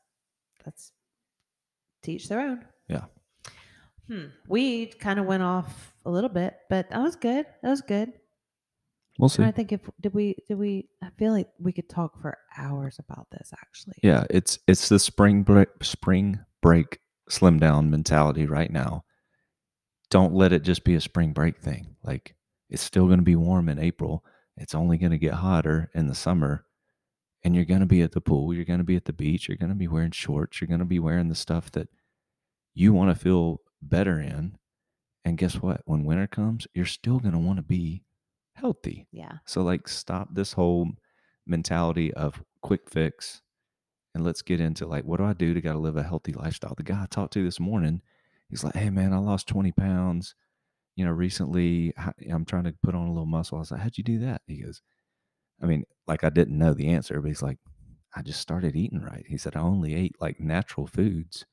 that's 0.65 0.91
teach 2.03 2.29
their 2.29 2.41
own. 2.41 2.65
Yeah. 2.89 3.05
Hmm. 4.09 4.27
We 4.49 4.87
kind 4.87 5.19
of 5.19 5.27
went 5.27 5.43
off 5.43 5.95
a 6.05 6.11
little 6.11 6.31
bit, 6.31 6.56
but 6.69 6.91
that 6.91 7.01
was 7.01 7.17
good. 7.17 7.47
That 7.63 7.71
was 7.71 7.83
good. 7.83 8.13
We'll 9.19 9.29
see. 9.29 9.43
to 9.43 9.53
think 9.53 9.73
if, 9.73 9.81
did 10.01 10.13
we, 10.13 10.37
did 10.47 10.59
we, 10.59 10.89
I 11.03 11.09
feel 11.19 11.33
like 11.33 11.49
we 11.59 11.73
could 11.73 11.89
talk 11.89 12.21
for 12.21 12.37
hours 12.59 12.99
about 12.99 13.29
this 13.31 13.51
actually. 13.61 13.97
Yeah, 14.03 14.25
it's 14.29 14.59
it's 14.67 14.89
the 14.89 14.99
spring 14.99 15.43
break 15.43 15.69
spring 15.83 16.41
break 16.61 16.99
slim 17.29 17.59
down 17.59 17.91
mentality 17.91 18.47
right 18.47 18.71
now. 18.71 19.05
Don't 20.11 20.35
let 20.35 20.53
it 20.53 20.63
just 20.63 20.85
be 20.85 20.95
a 20.95 21.01
spring 21.01 21.33
break 21.33 21.59
thing. 21.59 21.97
Like 22.03 22.37
it's 22.69 22.83
still 22.83 23.07
going 23.07 23.19
to 23.19 23.25
be 23.25 23.37
warm 23.37 23.69
in 23.69 23.79
April. 23.79 24.25
It's 24.57 24.75
only 24.75 24.99
going 24.99 25.13
to 25.13 25.19
get 25.19 25.35
hotter 25.35 25.91
in 25.95 26.07
the 26.07 26.15
summer. 26.15 26.65
And 27.45 27.55
you're 27.55 27.65
going 27.65 27.81
to 27.81 27.87
be 27.87 28.03
at 28.03 28.11
the 28.11 28.21
pool, 28.21 28.53
you're 28.53 28.65
going 28.65 28.81
to 28.81 28.85
be 28.85 28.97
at 28.97 29.05
the 29.05 29.13
beach, 29.13 29.47
you're 29.47 29.57
going 29.57 29.71
to 29.71 29.77
be 29.77 29.87
wearing 29.87 30.11
shorts, 30.11 30.61
you're 30.61 30.67
going 30.67 30.81
to 30.81 30.85
be 30.85 30.99
wearing 30.99 31.29
the 31.29 31.37
stuff 31.37 31.71
that 31.73 31.89
you 32.75 32.93
want 32.93 33.11
to 33.11 33.23
feel 33.23 33.61
better 33.81 34.19
in. 34.19 34.59
And 35.27 35.37
guess 35.37 35.57
what? 35.57 35.81
When 35.87 36.05
winter 36.05 36.29
comes, 36.29 36.69
you're 36.73 36.87
still 36.87 37.19
going 37.19 37.33
to 37.33 37.39
want 37.41 37.57
to 37.57 37.63
be 37.65 38.05
healthy. 38.53 39.09
Yeah. 39.11 39.39
So 39.45 39.61
like 39.61 39.89
stop 39.89 40.29
this 40.33 40.53
whole 40.53 40.93
mentality 41.45 42.15
of 42.15 42.45
quick 42.63 42.89
fix 42.89 43.43
and 44.15 44.25
let's 44.25 44.41
get 44.41 44.61
into 44.61 44.87
like 44.87 45.05
what 45.05 45.19
do 45.19 45.25
I 45.25 45.33
do 45.33 45.53
to 45.53 45.61
gotta 45.61 45.81
live 45.81 45.97
a 45.97 46.05
healthy 46.05 46.33
lifestyle? 46.33 46.75
The 46.77 46.85
guy 46.85 47.03
I 47.03 47.07
talked 47.11 47.33
to 47.33 47.45
this 47.45 47.59
morning, 47.59 48.03
he's 48.49 48.63
like, 48.63 48.77
Hey 48.77 48.89
man, 48.89 49.13
I 49.13 49.19
lost 49.19 49.49
20 49.49 49.73
pounds, 49.73 50.37
you 50.95 51.05
know, 51.05 51.11
recently. 51.11 51.93
I'm 52.31 52.45
trying 52.45 52.65
to 52.65 52.75
put 52.85 52.95
on 52.95 53.09
a 53.09 53.13
little 53.13 53.27
muscle. 53.27 53.59
I 53.59 53.61
was 53.61 53.73
like, 53.73 53.81
How'd 53.81 53.99
you 53.99 54.05
do 54.05 54.21
that? 54.21 54.43
He 54.47 54.63
goes, 54.63 54.81
I 55.61 55.67
mean, 55.67 55.83
like 56.07 56.23
I 56.23 56.31
didn't 56.31 56.57
know 56.57 56.73
the 56.73 56.89
answer, 56.89 57.21
but 57.21 57.29
he's 57.29 57.43
like, 57.43 57.59
I 58.15 58.23
just 58.23 58.41
started 58.41 58.77
eating 58.77 59.03
right. 59.03 59.25
He 59.29 59.37
said, 59.37 59.57
I 59.57 59.61
only 59.61 59.93
ate 59.93 60.15
like 60.21 60.39
natural 60.39 60.87
foods 60.87 61.47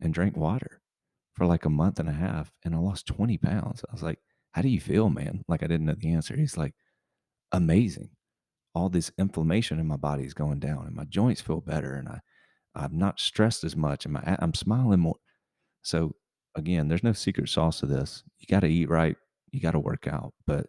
and 0.00 0.12
drank 0.12 0.36
water 0.36 0.82
for 1.36 1.46
like 1.46 1.64
a 1.64 1.70
month 1.70 2.00
and 2.00 2.08
a 2.08 2.12
half 2.12 2.50
and 2.64 2.74
I 2.74 2.78
lost 2.78 3.06
20 3.06 3.38
pounds. 3.38 3.84
I 3.88 3.92
was 3.92 4.02
like, 4.02 4.18
How 4.52 4.62
do 4.62 4.68
you 4.68 4.80
feel, 4.80 5.10
man? 5.10 5.42
Like 5.48 5.62
I 5.62 5.66
didn't 5.66 5.86
know 5.86 5.94
the 5.98 6.12
answer. 6.12 6.36
He's 6.36 6.56
like, 6.56 6.74
Amazing. 7.52 8.10
All 8.74 8.88
this 8.88 9.10
inflammation 9.18 9.78
in 9.78 9.86
my 9.86 9.96
body 9.96 10.24
is 10.24 10.34
going 10.34 10.58
down 10.58 10.86
and 10.86 10.94
my 10.94 11.04
joints 11.04 11.40
feel 11.40 11.60
better 11.60 11.94
and 11.94 12.08
I, 12.08 12.20
I'm 12.74 12.98
not 12.98 13.20
stressed 13.20 13.64
as 13.64 13.76
much 13.76 14.04
and 14.04 14.14
my, 14.14 14.36
I'm 14.38 14.54
smiling 14.54 15.00
more. 15.00 15.16
So 15.82 16.14
again, 16.54 16.88
there's 16.88 17.04
no 17.04 17.12
secret 17.12 17.48
sauce 17.48 17.80
to 17.80 17.86
this. 17.86 18.22
You 18.38 18.46
got 18.48 18.60
to 18.60 18.66
eat 18.66 18.90
right. 18.90 19.16
You 19.50 19.60
got 19.60 19.72
to 19.72 19.78
work 19.78 20.06
out, 20.06 20.34
but 20.46 20.66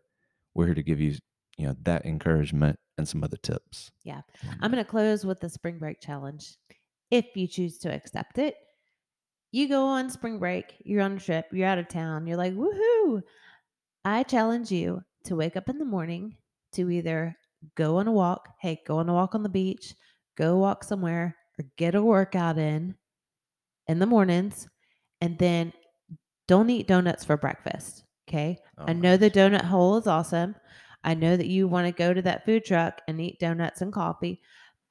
we're 0.53 0.67
here 0.67 0.75
to 0.75 0.83
give 0.83 1.01
you, 1.01 1.15
you 1.57 1.67
know, 1.67 1.75
that 1.83 2.05
encouragement 2.05 2.77
and 2.97 3.07
some 3.07 3.23
other 3.23 3.37
tips. 3.37 3.91
Yeah. 4.03 4.21
I'm 4.61 4.71
going 4.71 4.83
to 4.83 4.89
close 4.89 5.25
with 5.25 5.39
the 5.39 5.49
spring 5.49 5.77
break 5.77 5.99
challenge. 5.99 6.55
If 7.11 7.25
you 7.35 7.47
choose 7.47 7.77
to 7.79 7.93
accept 7.93 8.37
it, 8.37 8.55
You 9.51 9.67
go 9.67 9.85
on 9.85 10.09
spring 10.09 10.39
break, 10.39 10.75
you're 10.85 11.01
on 11.01 11.13
a 11.13 11.19
trip, 11.19 11.47
you're 11.51 11.67
out 11.67 11.77
of 11.77 11.87
town, 11.87 12.27
you're 12.27 12.37
like, 12.37 12.53
woohoo. 12.53 13.21
I 14.05 14.23
challenge 14.23 14.71
you 14.71 15.03
to 15.25 15.35
wake 15.35 15.55
up 15.57 15.69
in 15.69 15.77
the 15.77 15.85
morning 15.85 16.37
to 16.73 16.89
either 16.89 17.35
go 17.75 17.97
on 17.97 18.07
a 18.07 18.11
walk, 18.11 18.49
hey, 18.59 18.81
go 18.85 18.97
on 18.99 19.09
a 19.09 19.13
walk 19.13 19.35
on 19.35 19.43
the 19.43 19.49
beach, 19.49 19.95
go 20.35 20.57
walk 20.57 20.83
somewhere, 20.83 21.35
or 21.59 21.65
get 21.77 21.95
a 21.95 22.03
workout 22.03 22.57
in 22.57 22.95
in 23.87 23.99
the 23.99 24.05
mornings, 24.05 24.67
and 25.21 25.37
then 25.39 25.73
don't 26.47 26.69
eat 26.69 26.87
donuts 26.87 27.25
for 27.25 27.37
breakfast. 27.37 28.03
Okay. 28.27 28.57
Oh 28.77 28.85
I 28.87 28.93
know 28.93 29.17
the 29.17 29.31
donut 29.31 29.63
hole 29.63 29.97
is 29.97 30.07
awesome. 30.07 30.55
I 31.03 31.13
know 31.13 31.37
that 31.37 31.47
you 31.47 31.67
want 31.67 31.87
to 31.87 31.93
go 31.93 32.13
to 32.13 32.21
that 32.23 32.45
food 32.45 32.65
truck 32.65 33.01
and 33.07 33.19
eat 33.21 33.39
donuts 33.39 33.81
and 33.81 33.93
coffee, 33.93 34.41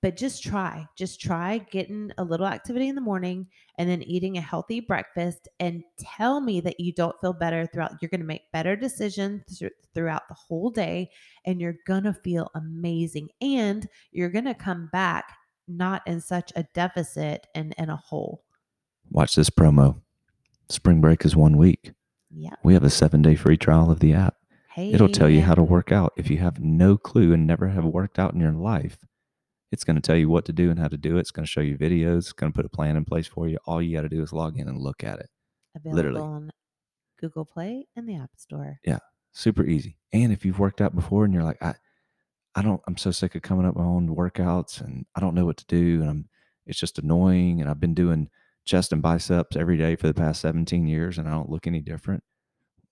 but 0.03 0.17
just 0.17 0.43
try. 0.43 0.87
Just 0.97 1.21
try 1.21 1.59
getting 1.71 2.11
a 2.19 2.25
little 2.25 2.47
activity 2.47 2.89
in 2.89 2.95
the 2.95 3.01
morning 3.01 3.47
and 3.79 3.89
then 3.89 4.03
eating 4.03 4.37
a 4.37 4.43
healthy 4.43 4.81
breakfast 4.81 5.49
and 5.59 5.83
tell 5.99 6.41
me 6.41 6.61
that 6.61 6.79
you 6.79 6.93
don't 6.93 7.17
feel 7.21 7.33
better 7.33 7.67
throughout. 7.67 7.95
You're 8.01 8.11
going 8.11 8.21
to 8.21 8.27
make 8.27 8.53
better 8.53 8.77
decisions 8.77 9.43
thr- 9.59 9.67
throughout 9.95 10.29
the 10.29 10.35
whole 10.35 10.71
day 10.71 11.11
and 11.45 11.61
you're 11.61 11.77
going 11.87 12.05
to 12.05 12.13
feel 12.13 12.51
amazing 12.55 13.29
and 13.41 13.89
you're 14.13 14.31
going 14.31 14.45
to 14.45 14.55
come 14.55 14.89
back 14.93 15.33
not 15.69 16.03
in 16.07 16.21
such 16.21 16.53
a 16.55 16.65
deficit 16.75 17.47
and 17.55 17.75
in 17.79 17.91
a 17.91 17.97
hole. 17.97 18.45
Watch 19.11 19.35
this 19.35 19.51
promo. 19.51 20.01
Spring 20.69 21.01
break 21.01 21.25
is 21.25 21.35
one 21.35 21.57
week. 21.57 21.93
Yep. 22.31 22.59
We 22.63 22.75
have 22.75 22.85
a 22.85 22.91
seven 22.91 23.23
day 23.23 23.35
free 23.35 23.57
trial 23.57 23.91
of 23.91 24.01
the 24.01 24.13
app. 24.13 24.37
Hey. 24.71 24.93
It'll 24.93 25.09
tell 25.09 25.31
you 25.31 25.41
how 25.41 25.55
to 25.55 25.63
work 25.63 25.91
out. 25.91 26.13
If 26.17 26.29
you 26.31 26.37
have 26.39 26.61
no 26.61 26.99
clue 26.99 27.33
and 27.33 27.47
never 27.47 27.69
have 27.69 27.85
worked 27.85 28.19
out 28.19 28.35
in 28.35 28.41
your 28.41 28.53
life, 28.53 28.99
it's 29.73 29.85
going 29.85 29.97
to 29.97 30.03
tell 30.03 30.17
you 30.17 30.29
what 30.29 30.45
to 30.47 30.53
do 30.53 30.71
and 30.71 30.79
how 30.79 30.89
to 30.89 30.97
do 30.97 31.17
it. 31.17 31.21
It's 31.21 31.31
going 31.31 31.45
to 31.45 31.51
show 31.51 31.61
you 31.61 31.77
videos. 31.77 32.19
It's 32.19 32.33
going 32.33 32.53
to 32.53 32.57
put 32.57 32.67
a 32.67 32.71
plan 32.71 32.97
in 32.97 33.05
place 33.05 33.27
for 33.27 33.49
you. 33.49 33.59
All 33.67 33.83
you 33.83 33.97
got 33.97 34.03
to 34.03 34.09
do 34.09 34.23
is 34.23 34.33
log 34.33 34.59
in 34.59 34.69
and 34.69 34.79
look 34.79 35.03
at 35.03 35.19
it. 35.19 35.29
available 35.75 35.97
Literally. 35.97 36.21
on 36.21 36.51
Google 37.21 37.45
Play 37.45 37.87
and 37.97 38.09
the 38.09 38.17
App 38.17 38.31
Store. 38.37 38.79
Yeah, 38.85 38.99
super 39.33 39.65
easy. 39.65 39.99
And 40.13 40.33
if 40.33 40.45
you've 40.45 40.59
worked 40.59 40.81
out 40.81 40.95
before 40.95 41.25
and 41.25 41.35
you're 41.35 41.43
like, 41.43 41.63
I, 41.63 41.75
I 42.55 42.63
don't, 42.63 42.81
I'm 42.87 42.97
so 42.97 43.11
sick 43.11 43.35
of 43.35 43.43
coming 43.43 43.67
up 43.67 43.77
my 43.77 43.85
own 43.85 44.15
workouts 44.15 44.81
and 44.81 45.05
I 45.15 45.21
don't 45.21 45.35
know 45.35 45.45
what 45.45 45.57
to 45.59 45.67
do. 45.67 46.01
And 46.01 46.11
I'm, 46.11 46.29
it's 46.67 46.79
just 46.79 46.99
annoying. 46.99 47.61
And 47.61 47.69
I've 47.69 47.81
been 47.81 47.95
doing 47.95 48.31
chest 48.65 48.93
and 48.93 49.03
biceps 49.03 49.57
every 49.57 49.77
day 49.77 49.97
for 49.97 50.07
the 50.07 50.15
past 50.15 50.41
17 50.41 50.87
years 50.87 51.19
and 51.19 51.29
I 51.29 51.33
don't 51.33 51.51
look 51.51 51.67
any 51.67 51.81
different. 51.81 52.23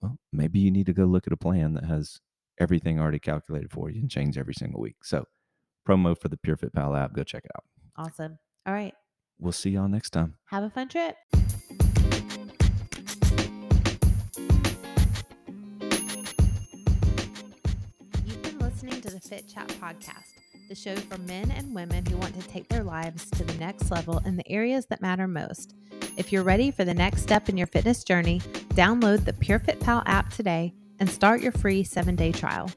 Well, 0.01 0.19
maybe 0.33 0.59
you 0.59 0.71
need 0.71 0.87
to 0.87 0.93
go 0.93 1.05
look 1.05 1.27
at 1.27 1.33
a 1.33 1.37
plan 1.37 1.75
that 1.75 1.85
has 1.85 2.21
everything 2.59 3.01
already 3.01 3.19
calculated 3.19 3.71
for 3.73 3.91
you 3.91 4.01
and 4.01 4.11
change 4.11 4.39
every 4.39 4.55
single 4.55 4.81
week. 4.81 4.97
So, 5.03 5.25
promo 5.85 6.18
for 6.18 6.29
the 6.29 6.37
Pure 6.37 6.57
Fit 6.57 6.73
Pal 6.73 6.94
app. 6.97 7.12
Go 7.12 7.23
check 7.23 7.44
it 7.44 7.51
out. 7.57 7.64
Awesome. 7.97 8.38
All 8.66 8.75
right. 8.75 8.94
We'll 9.38 9.53
see 9.53 9.70
y'all 9.70 9.88
next 9.88 10.11
time. 10.11 10.35
Have 10.47 10.64
a 10.64 10.70
fun 10.70 10.88
trip. 10.88 11.16
You've 18.25 18.42
been 18.42 18.59
listening 18.59 19.01
to 19.03 19.11
the 19.11 19.20
Fit 19.20 19.49
Chat 19.49 19.68
podcast, 19.81 20.38
the 20.68 20.75
show 20.75 20.97
for 20.97 21.18
men 21.18 21.51
and 21.51 21.75
women 21.75 22.07
who 22.07 22.16
want 22.16 22.40
to 22.40 22.49
take 22.49 22.68
their 22.68 22.83
lives 22.85 23.31
to 23.31 23.44
the 23.44 23.55
next 23.55 23.90
level 23.90 24.23
in 24.25 24.37
the 24.37 24.51
areas 24.51 24.87
that 24.87 25.03
matter 25.03 25.29
most. 25.29 25.75
If 26.16 26.33
you're 26.33 26.44
ready 26.44 26.70
for 26.70 26.85
the 26.85 26.94
next 26.94 27.23
step 27.23 27.49
in 27.49 27.57
your 27.57 27.66
fitness 27.66 28.05
journey, 28.05 28.40
download 28.70 29.25
the 29.25 29.33
Pure 29.33 29.61
Fit 29.61 29.81
Pal 29.81 30.03
app 30.07 30.31
today 30.31 30.73
and 31.01 31.11
start 31.11 31.40
your 31.40 31.53
free 31.53 31.83
seven 31.83 32.16
day 32.16 32.33
trial. 32.33 32.70